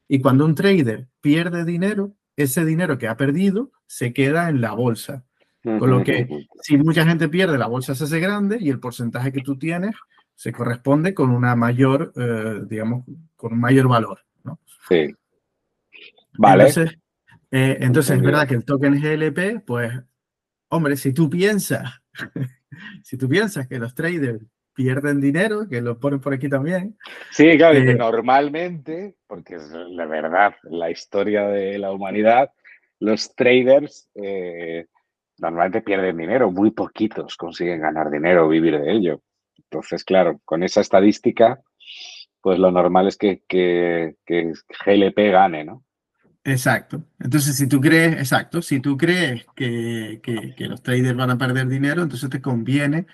Y 0.08 0.22
cuando 0.22 0.46
un 0.46 0.56
trader 0.56 1.10
pierde 1.20 1.66
dinero, 1.66 2.14
ese 2.38 2.64
dinero 2.64 2.98
que 2.98 3.10
ha 3.10 3.18
perdido 3.18 3.72
se 3.86 4.14
queda 4.14 4.48
en 4.48 4.62
la 4.62 4.72
bolsa. 4.72 5.26
Con 5.62 5.90
lo 5.90 6.02
que 6.02 6.48
si 6.62 6.78
mucha 6.78 7.06
gente 7.06 7.28
pierde, 7.28 7.58
la 7.58 7.68
bolsa 7.68 7.94
se 7.94 8.06
hace 8.06 8.22
grande 8.22 8.58
y 8.62 8.70
el 8.70 8.80
porcentaje 8.80 9.34
que 9.34 9.42
tú 9.42 9.58
tienes 9.58 9.94
se 10.34 10.54
corresponde 10.54 11.14
con 11.14 11.32
una 11.32 11.54
mayor, 11.58 12.14
eh, 12.16 12.62
digamos, 12.66 13.04
con 13.36 13.52
un 13.52 13.60
mayor 13.60 13.90
valor. 13.90 14.20
¿no? 14.46 14.60
Sí. 14.88 15.14
Vale. 16.40 16.68
Entonces, 16.68 17.00
eh, 17.52 17.78
entonces 17.82 18.18
es 18.18 18.24
verdad 18.24 18.48
que 18.48 18.56
el 18.56 18.64
token 18.64 19.02
GLP, 19.02 19.66
pues, 19.66 19.92
hombre, 20.70 20.96
si 20.96 21.14
tú 21.14 21.30
piensas, 21.30 22.02
si 23.04 23.18
tú 23.18 23.28
piensas 23.28 23.68
que 23.68 23.78
los 23.78 23.94
traders 23.94 24.42
pierden 24.74 25.20
dinero, 25.20 25.68
que 25.68 25.82
lo 25.82 26.00
ponen 26.00 26.22
por 26.22 26.34
aquí 26.34 26.48
también. 26.48 26.98
Sí, 27.32 27.58
claro, 27.58 27.74
que 27.74 27.92
eh, 27.92 27.96
normalmente, 27.96 29.16
porque 29.28 29.56
es 29.56 29.70
la 29.70 30.06
verdad, 30.06 30.56
la 30.64 30.90
historia 30.90 31.48
de 31.48 31.78
la 31.78 31.92
humanidad, 31.92 32.52
los 33.00 33.36
traders 33.36 34.10
normalmente 35.40 35.82
pierden 35.82 36.18
dinero, 36.18 36.52
muy 36.52 36.72
poquitos 36.72 37.36
consiguen 37.36 37.82
ganar 37.82 38.10
dinero 38.10 38.46
o 38.46 38.50
vivir 38.50 38.80
de 38.80 38.92
ello. 38.94 39.22
Entonces, 39.58 40.06
claro, 40.06 40.40
con 40.46 40.64
esa 40.64 40.80
estadística, 40.80 41.62
pues 42.42 42.60
lo 42.60 42.72
normal 42.72 43.08
es 43.08 43.18
que, 43.18 43.44
que, 43.48 44.16
GLP 44.26 45.32
gane, 45.32 45.66
¿no? 45.66 45.84
Exacto. 46.44 47.04
Entonces, 47.20 47.56
si 47.58 47.68
tú 47.68 47.80
crees, 47.82 48.14
exacto, 48.14 48.62
si 48.62 48.80
tú 48.80 48.98
crees 48.98 49.46
que, 49.56 50.22
los 50.60 50.82
traders 50.82 51.16
van 51.16 51.32
a 51.32 51.38
perder 51.38 51.68
dinero, 51.68 52.02
entonces 52.02 52.30
te 52.30 52.42
conviene 52.42 53.06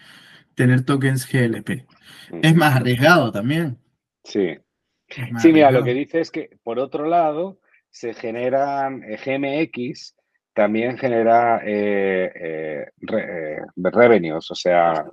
tener 0.53 0.83
tokens 0.83 1.27
GLP. 1.29 1.85
Es 2.41 2.55
más 2.55 2.75
arriesgado 2.75 3.31
también. 3.31 3.77
Sí. 4.23 4.57
Sí, 5.39 5.53
mira, 5.53 5.69
lo 5.69 5.83
que 5.83 5.93
dice 5.93 6.19
es 6.19 6.31
que, 6.31 6.57
por 6.63 6.79
otro 6.79 7.07
lado, 7.07 7.59
se 7.89 8.13
generan 8.13 9.03
eh, 9.03 9.17
GMX 9.23 10.15
también 10.55 10.97
genera 10.97 11.61
eh, 11.65 12.31
eh, 12.33 12.85
eh, 13.13 13.57
revenues, 13.75 14.49
o 14.49 14.55
sea, 14.55 15.05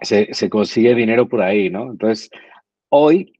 se, 0.00 0.48
consigue 0.48 0.94
dinero 0.94 1.28
por 1.28 1.42
ahí, 1.42 1.68
¿no? 1.68 1.90
Entonces, 1.90 2.30
hoy 2.88 3.38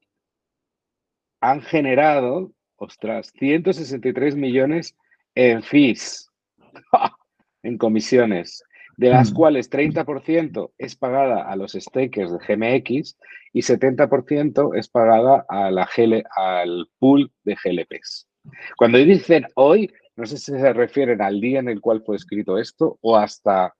han 1.40 1.62
generado, 1.62 2.52
ostras, 2.82 3.32
163 3.38 4.34
millones 4.34 4.96
en 5.34 5.62
fees, 5.62 6.28
en 7.62 7.78
comisiones, 7.78 8.64
de 8.96 9.10
las 9.10 9.30
mm. 9.30 9.34
cuales 9.34 9.70
30% 9.70 10.72
es 10.78 10.96
pagada 10.96 11.48
a 11.48 11.56
los 11.56 11.72
stakers 11.72 12.32
de 12.32 12.38
GMX 12.38 13.16
y 13.52 13.60
70% 13.62 14.76
es 14.76 14.88
pagada 14.88 15.44
a 15.48 15.70
la 15.70 15.88
al 16.36 16.88
pool 16.98 17.30
de 17.44 17.56
GLPs. 17.62 18.28
Cuando 18.76 18.98
dicen 18.98 19.46
hoy, 19.54 19.92
no 20.16 20.26
sé 20.26 20.36
si 20.36 20.52
se 20.52 20.72
refieren 20.72 21.22
al 21.22 21.40
día 21.40 21.60
en 21.60 21.68
el 21.68 21.80
cual 21.80 22.02
fue 22.04 22.16
escrito 22.16 22.58
esto 22.58 22.98
o 23.00 23.16
hasta 23.16 23.74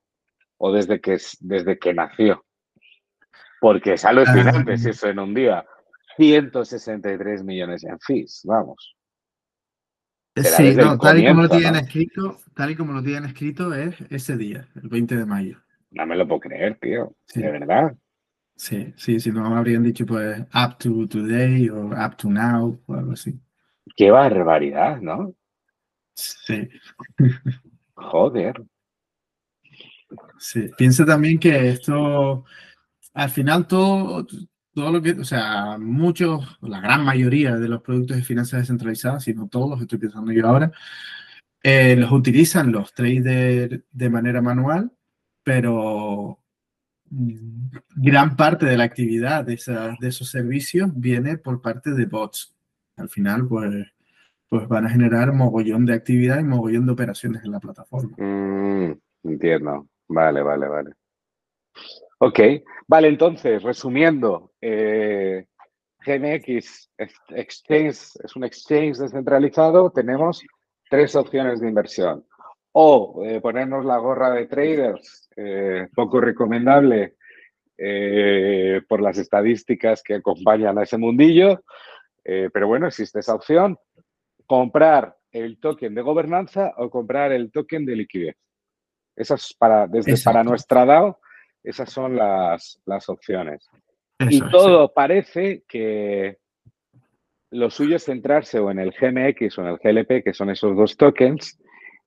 o 0.59 0.73
desde 0.73 1.01
que, 1.01 1.19
desde 1.41 1.79
que 1.79 1.93
nació. 1.93 2.45
Porque 3.61 3.95
es 3.95 4.05
alucinante 4.05 4.77
si 4.77 4.91
eso 4.91 5.09
en 5.09 5.19
un 5.19 5.35
día. 5.35 5.65
163 6.16 7.44
millones 7.44 7.85
en 7.85 7.98
fees, 8.01 8.42
vamos. 8.44 8.96
Sí, 10.35 10.75
tal 11.01 11.18
y 11.18 11.27
como 11.27 11.42
lo 11.42 11.48
tienen 11.48 11.77
escrito, 11.77 12.38
tal 12.55 12.70
y 12.70 12.77
como 12.77 12.92
lo 12.94 13.03
tienen 13.03 13.27
escrito 13.27 13.75
es 13.75 13.94
ese 14.11 14.37
día, 14.37 14.66
el 14.77 14.88
20 14.88 15.16
de 15.16 15.27
mayo. 15.27 15.59
No 15.90 16.07
me 16.07 16.16
lo 16.16 16.27
puedo 16.27 16.40
creer, 16.40 16.79
tío. 16.81 17.14
De 17.35 17.51
verdad. 17.51 17.94
Sí, 18.57 18.94
sí, 18.96 19.20
si 19.20 19.31
no 19.31 19.51
me 19.51 19.57
habrían 19.57 19.83
dicho 19.83 20.07
pues 20.07 20.40
up 20.40 20.79
to 20.79 21.07
today 21.07 21.68
o 21.68 21.88
up 21.88 22.16
to 22.16 22.31
now 22.31 22.81
o 22.87 22.94
algo 22.94 23.12
así. 23.12 23.38
Qué 23.96 24.11
barbaridad, 24.11 25.00
¿no? 25.00 25.35
Sí. 26.15 26.69
Joder. 27.94 28.63
Sí, 30.38 30.71
piensa 30.77 31.04
también 31.04 31.38
que 31.38 31.71
esto, 31.71 32.44
al 33.15 33.31
final 33.31 33.67
todo, 33.67 34.27
todo 34.75 34.92
lo 34.92 35.02
que, 35.02 35.12
o 35.12 35.25
sea, 35.25 35.79
muchos, 35.79 36.58
la 36.62 36.81
gran 36.81 37.04
mayoría 37.04 37.56
de 37.56 37.68
los 37.68 37.83
productos 37.83 38.16
de 38.16 38.23
finanzas 38.23 38.60
descentralizadas, 38.60 39.25
si 39.25 39.35
no 39.35 39.48
todos, 39.48 39.70
los 39.70 39.81
estoy 39.83 39.98
pensando 39.98 40.33
yo 40.33 40.46
ahora, 40.46 40.73
eh, 41.62 41.96
los 41.96 42.10
utilizan 42.12 42.73
los 42.73 42.92
traders 42.94 43.83
de 43.90 44.10
manera 44.10 44.42
manual, 44.42 44.90
pero 45.42 46.38
gran 47.08 48.37
parte 48.37 48.66
de 48.66 48.77
la 48.77 48.85
actividad 48.85 49.44
de, 49.44 49.60
de 50.00 50.08
esos 50.08 50.31
servicios 50.31 50.90
viene 50.94 51.37
por 51.37 51.60
parte 51.60 51.92
de 51.92 52.06
bots. 52.06 52.54
Al 52.96 53.08
final, 53.08 53.46
pues 53.46 53.92
pues 54.52 54.68
van 54.68 54.85
a 54.85 54.90
generar 54.90 55.33
mogollón 55.33 55.87
de 55.87 55.94
actividad 55.94 56.38
y 56.38 56.44
mogollón 56.44 56.85
de 56.85 56.92
operaciones 56.92 57.42
en 57.42 57.52
la 57.52 57.58
plataforma. 57.58 58.14
Mm, 58.18 58.92
entiendo. 59.25 59.88
Vale, 60.08 60.42
vale, 60.42 60.68
vale. 60.68 60.90
Ok, 62.25 62.38
vale, 62.87 63.08
entonces, 63.08 63.60
resumiendo, 63.64 64.52
eh, 64.60 65.46
GMX 66.06 66.92
Exchange 67.31 67.88
es 68.23 68.37
un 68.37 68.44
exchange 68.44 68.98
descentralizado, 68.98 69.90
tenemos 69.90 70.40
tres 70.88 71.16
opciones 71.16 71.60
de 71.60 71.66
inversión. 71.66 72.25
O 72.70 73.25
eh, 73.25 73.40
ponernos 73.40 73.85
la 73.85 73.98
gorra 73.98 74.31
de 74.31 74.46
traders, 74.46 75.29
eh, 75.35 75.88
poco 75.96 76.20
recomendable 76.20 77.16
por 78.88 79.00
las 79.00 79.18
estadísticas 79.18 80.00
que 80.04 80.14
acompañan 80.14 80.79
a 80.79 80.85
ese 80.85 80.98
mundillo, 80.98 81.64
Eh, 82.25 82.50
pero 82.52 82.68
bueno, 82.68 82.87
existe 82.87 83.18
esa 83.18 83.35
opción. 83.35 83.77
Comprar 84.46 85.16
el 85.33 85.58
token 85.58 85.92
de 85.92 86.02
gobernanza 86.02 86.73
o 86.77 86.88
comprar 86.88 87.33
el 87.33 87.50
token 87.50 87.85
de 87.85 87.96
liquidez. 87.96 88.37
Esas 89.16 89.52
para, 89.58 89.88
desde 89.88 90.14
para 90.23 90.44
nuestra 90.44 90.85
DAO, 90.85 91.18
esas 91.63 91.90
son 91.90 92.17
las, 92.17 92.81
las 92.87 93.08
opciones. 93.08 93.69
y 94.19 94.40
todo 94.50 94.92
parece 94.92 95.65
que 95.69 96.38
lo 97.50 97.71
suyo 97.71 97.96
es 97.96 98.04
centrarse 98.04 98.58
o 98.58 98.71
en 98.71 98.79
el 98.79 98.92
GMX 98.92 99.58
o 99.58 99.63
en 99.63 99.69
el 99.69 99.79
GLP, 99.79 100.25
que 100.25 100.33
son 100.33 100.50
esos 100.50 100.77
dos 100.77 100.96
tokens, 100.96 101.60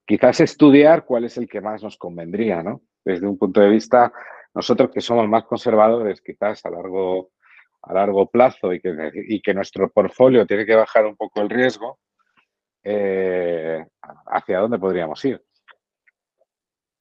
quizás 0.05 0.39
estudiar 0.39 1.05
cuál 1.05 1.25
es 1.25 1.37
el 1.37 1.47
que 1.47 1.61
más 1.61 1.83
nos 1.83 1.97
convendría, 1.97 2.63
¿no? 2.63 2.81
Desde 3.03 3.27
un 3.27 3.37
punto 3.37 3.61
de 3.61 3.69
vista, 3.69 4.11
nosotros 4.53 4.89
que 4.91 5.01
somos 5.01 5.27
más 5.27 5.43
conservadores, 5.45 6.21
quizás 6.21 6.65
a 6.65 6.71
largo, 6.71 7.31
a 7.83 7.93
largo 7.93 8.29
plazo 8.29 8.73
y 8.73 8.81
que, 8.81 9.11
y 9.27 9.41
que 9.41 9.53
nuestro 9.53 9.91
portfolio 9.91 10.47
tiene 10.47 10.65
que 10.65 10.75
bajar 10.75 11.05
un 11.05 11.15
poco 11.15 11.41
el 11.41 11.49
riesgo, 11.49 11.99
eh, 12.83 13.85
¿hacia 14.27 14.59
dónde 14.59 14.79
podríamos 14.79 15.23
ir? 15.25 15.43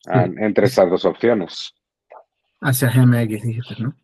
Entre 0.06 0.66
esas 0.66 0.90
dos 0.90 1.06
opciones. 1.06 1.74
Hacia 2.66 2.88
GMX, 2.88 3.42
dijiste, 3.42 3.74
¿no? 3.78 3.94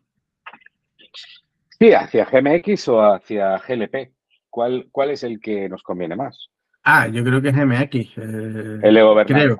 Sí, 1.79 1.93
hacia 1.93 2.25
GMX 2.25 2.87
o 2.89 3.01
hacia 3.01 3.57
GLP. 3.57 4.13
¿Cuál, 4.51 4.87
¿Cuál 4.91 5.09
es 5.09 5.23
el 5.23 5.39
que 5.39 5.67
nos 5.67 5.81
conviene 5.81 6.15
más? 6.15 6.49
Ah, 6.83 7.07
yo 7.07 7.23
creo 7.23 7.41
que 7.41 7.49
es 7.49 7.55
MX. 7.55 7.95
Eh, 7.95 8.79
el 8.83 8.93
de 8.93 9.23
creo. 9.25 9.57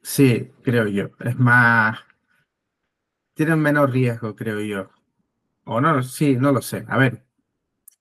Sí, 0.00 0.52
creo 0.62 0.86
yo. 0.86 1.10
Es 1.18 1.36
más. 1.36 1.98
Tiene 3.34 3.56
menos 3.56 3.90
riesgo, 3.90 4.36
creo 4.36 4.60
yo. 4.60 4.88
O 5.64 5.80
no, 5.80 6.00
sí, 6.04 6.36
no 6.36 6.52
lo 6.52 6.62
sé. 6.62 6.84
A 6.86 6.96
ver, 6.96 7.24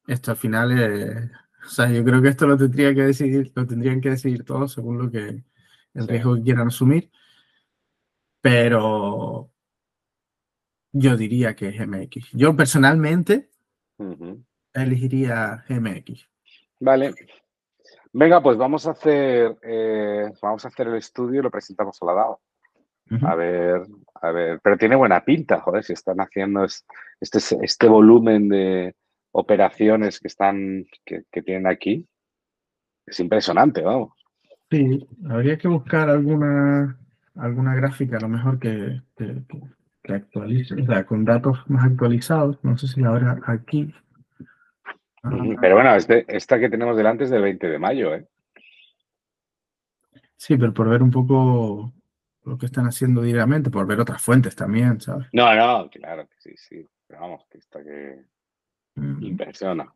esto 0.05 0.29
al 0.29 0.37
final 0.37 0.71
es. 0.79 1.31
O 1.65 1.69
sea, 1.69 1.89
yo 1.89 2.03
creo 2.03 2.21
que 2.21 2.29
esto 2.29 2.45
lo 2.45 2.57
tendría 2.57 2.93
que 2.93 3.01
decidir, 3.01 3.51
lo 3.55 3.65
tendrían 3.65 4.01
que 4.01 4.11
decidir 4.11 4.45
todos 4.45 4.71
según 4.71 4.99
lo 4.99 5.09
que 5.09 5.43
el 5.95 6.07
riesgo 6.07 6.35
que 6.35 6.43
quieran 6.43 6.67
asumir. 6.67 7.09
Pero 8.39 9.49
yo 10.99 11.17
diría 11.17 11.55
que 11.55 11.69
es 11.69 11.87
MX. 11.87 12.31
Yo 12.33 12.55
personalmente 12.55 13.49
elegiría 14.73 15.63
GMX. 15.67 16.27
Vale. 16.79 17.13
Venga, 18.13 18.41
pues 18.41 18.57
vamos 18.57 18.87
a 18.87 18.91
hacer 18.91 19.57
eh, 19.61 20.31
vamos 20.41 20.65
a 20.65 20.67
hacer 20.69 20.87
el 20.87 20.95
estudio 20.95 21.39
y 21.39 21.43
lo 21.43 21.51
presentamos 21.51 22.01
a 22.01 22.05
la 22.05 22.13
DAO. 22.13 22.41
A 23.21 23.35
ver, 23.35 23.83
a 24.21 24.31
ver, 24.31 24.59
pero 24.61 24.77
tiene 24.77 24.95
buena 24.95 25.23
pinta, 25.23 25.61
joder, 25.61 25.83
si 25.83 25.93
están 25.93 26.17
haciendo 26.19 26.65
este, 26.65 27.39
este 27.61 27.87
volumen 27.87 28.49
de 28.49 28.95
operaciones 29.31 30.19
que 30.19 30.27
están, 30.27 30.85
que, 31.05 31.41
tienen 31.41 31.67
aquí. 31.67 32.05
Es 33.05 33.19
impresionante, 33.21 33.81
vamos. 33.81 34.11
Sí, 34.69 35.07
habría 35.29 35.57
que 35.57 35.69
buscar 35.69 36.09
alguna, 36.09 36.99
alguna 37.35 37.75
gráfica, 37.75 38.17
a 38.17 38.21
lo 38.21 38.27
mejor 38.27 38.59
que, 38.59 39.01
que, 39.15 39.41
que 40.07 40.13
actualice, 40.13 40.73
o 40.73 40.85
sea, 40.85 41.05
con 41.05 41.25
datos 41.25 41.59
más 41.67 41.85
actualizados. 41.85 42.57
No 42.63 42.77
sé 42.77 42.87
si 42.87 43.03
habrá 43.03 43.39
aquí. 43.45 43.93
Pero 45.61 45.75
bueno, 45.75 45.93
este, 45.95 46.25
esta 46.27 46.59
que 46.59 46.69
tenemos 46.69 46.95
delante 46.97 47.25
es 47.25 47.29
del 47.29 47.43
20 47.43 47.67
de 47.67 47.79
mayo, 47.79 48.15
¿eh? 48.15 48.25
Sí, 50.37 50.55
pero 50.57 50.73
por 50.73 50.89
ver 50.89 51.03
un 51.03 51.11
poco 51.11 51.93
lo 52.45 52.57
que 52.57 52.67
están 52.67 52.85
haciendo 52.85 53.21
diariamente, 53.21 53.69
por 53.69 53.85
ver 53.85 53.99
otras 53.99 54.21
fuentes 54.21 54.55
también, 54.55 55.01
¿sabes? 55.01 55.27
No, 55.33 55.53
no, 55.53 55.89
claro 55.89 56.27
que 56.27 56.35
sí, 56.39 56.53
sí. 56.55 56.87
Pero 57.07 57.21
vamos, 57.21 57.45
que 57.49 57.57
esta 57.57 57.83
que 57.83 58.23
mm. 58.95 59.23
impresiona. 59.23 59.93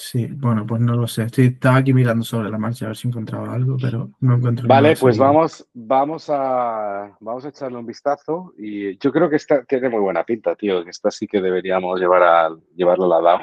Sí, 0.00 0.26
bueno, 0.32 0.66
pues 0.66 0.80
no 0.80 0.94
lo 0.94 1.06
sé. 1.06 1.26
estaba 1.36 1.76
aquí 1.76 1.92
mirando 1.92 2.24
sobre 2.24 2.48
la 2.48 2.56
marcha 2.56 2.86
a 2.86 2.88
ver 2.88 2.96
si 2.96 3.08
encontraba 3.08 3.52
algo, 3.52 3.76
pero 3.78 4.10
no 4.20 4.36
encuentro 4.36 4.66
nada. 4.66 4.80
Vale, 4.80 4.96
pues 4.96 5.18
vamos, 5.18 5.68
vamos 5.74 6.30
a 6.30 7.14
vamos 7.20 7.44
a 7.44 7.48
echarle 7.50 7.76
un 7.76 7.84
vistazo 7.84 8.54
y 8.56 8.96
yo 8.96 9.12
creo 9.12 9.28
que 9.28 9.36
esta 9.36 9.62
tiene 9.64 9.90
muy 9.90 10.00
buena 10.00 10.24
pinta, 10.24 10.56
tío. 10.56 10.82
Que 10.82 10.90
esta 10.90 11.10
sí 11.10 11.26
que 11.26 11.42
deberíamos 11.42 12.00
llevar 12.00 12.22
a 12.22 12.48
llevarlo 12.74 13.04
a 13.04 13.20
la 13.20 13.20
DAO 13.20 13.40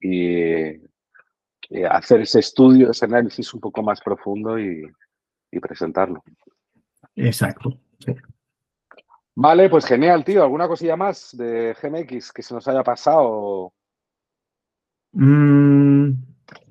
y, 0.00 0.80
hacer 1.90 2.20
ese 2.20 2.38
estudio, 2.38 2.92
ese 2.92 3.06
análisis 3.06 3.52
un 3.52 3.60
poco 3.60 3.82
más 3.82 4.00
profundo 4.00 4.60
y, 4.60 4.88
presentarlo. 5.60 6.22
Exacto. 7.16 7.80
Vale, 9.34 9.68
pues 9.68 9.84
genial, 9.86 10.24
tío. 10.24 10.44
¿Alguna 10.44 10.68
cosilla 10.68 10.96
más 10.96 11.36
de 11.36 11.74
GMX 11.82 12.32
que 12.32 12.42
se 12.42 12.54
nos 12.54 12.68
haya 12.68 12.84
pasado? 12.84 13.72
Mm, 15.12 16.12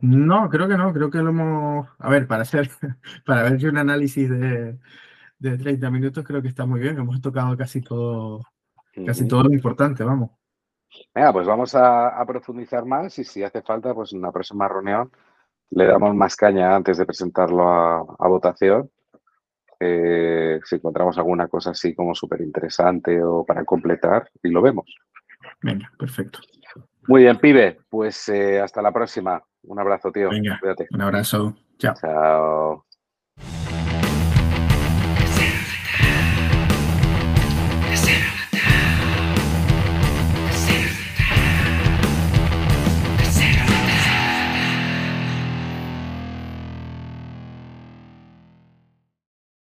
no, 0.01 0.49
creo 0.49 0.67
que 0.67 0.77
no. 0.77 0.93
Creo 0.93 1.09
que 1.09 1.19
lo 1.19 1.29
hemos. 1.29 1.88
A 1.99 2.09
ver, 2.09 2.27
para 2.27 2.43
hacer, 2.43 2.69
para 3.25 3.43
ver 3.43 3.65
un 3.69 3.77
análisis 3.77 4.29
de, 4.29 4.77
de 5.39 5.57
30 5.57 5.89
minutos, 5.91 6.23
creo 6.23 6.41
que 6.41 6.47
está 6.47 6.65
muy 6.65 6.79
bien. 6.79 6.97
Hemos 6.97 7.21
tocado 7.21 7.55
casi 7.57 7.81
todo, 7.81 8.43
casi 9.05 9.27
todo 9.27 9.43
lo 9.43 9.53
importante, 9.53 10.03
vamos. 10.03 10.31
Venga, 11.13 11.33
pues 11.33 11.47
vamos 11.47 11.75
a, 11.75 12.23
profundizar 12.25 12.85
más 12.85 13.17
y 13.19 13.23
si 13.23 13.43
hace 13.43 13.61
falta, 13.61 13.93
pues 13.93 14.13
en 14.13 14.19
una 14.19 14.31
próxima 14.31 14.67
reunión 14.67 15.11
le 15.69 15.85
damos 15.85 16.15
más 16.15 16.35
caña 16.35 16.75
antes 16.75 16.97
de 16.97 17.05
presentarlo 17.05 17.67
a, 17.67 18.27
votación. 18.27 18.89
Eh, 19.79 20.59
si 20.63 20.75
encontramos 20.75 21.17
alguna 21.17 21.47
cosa 21.47 21.71
así 21.71 21.93
como 21.93 22.15
súper 22.15 22.41
interesante 22.41 23.21
o 23.21 23.45
para 23.45 23.63
completar 23.63 24.29
y 24.41 24.49
lo 24.49 24.61
vemos. 24.61 24.95
Venga, 25.61 25.91
perfecto. 25.99 26.39
Muy 27.08 27.24
bien, 27.24 27.38
pibe. 27.38 27.80
Pues 27.89 28.30
eh, 28.30 28.60
hasta 28.60 28.82
la 28.82 28.91
próxima. 28.91 29.41
Un 29.64 29.80
abrazo, 29.80 30.12
tío. 30.12 30.30
Venga, 30.30 30.60
un 30.91 31.01
abrazo. 31.01 31.55
Chao. 31.78 31.93
Chao. 32.01 32.86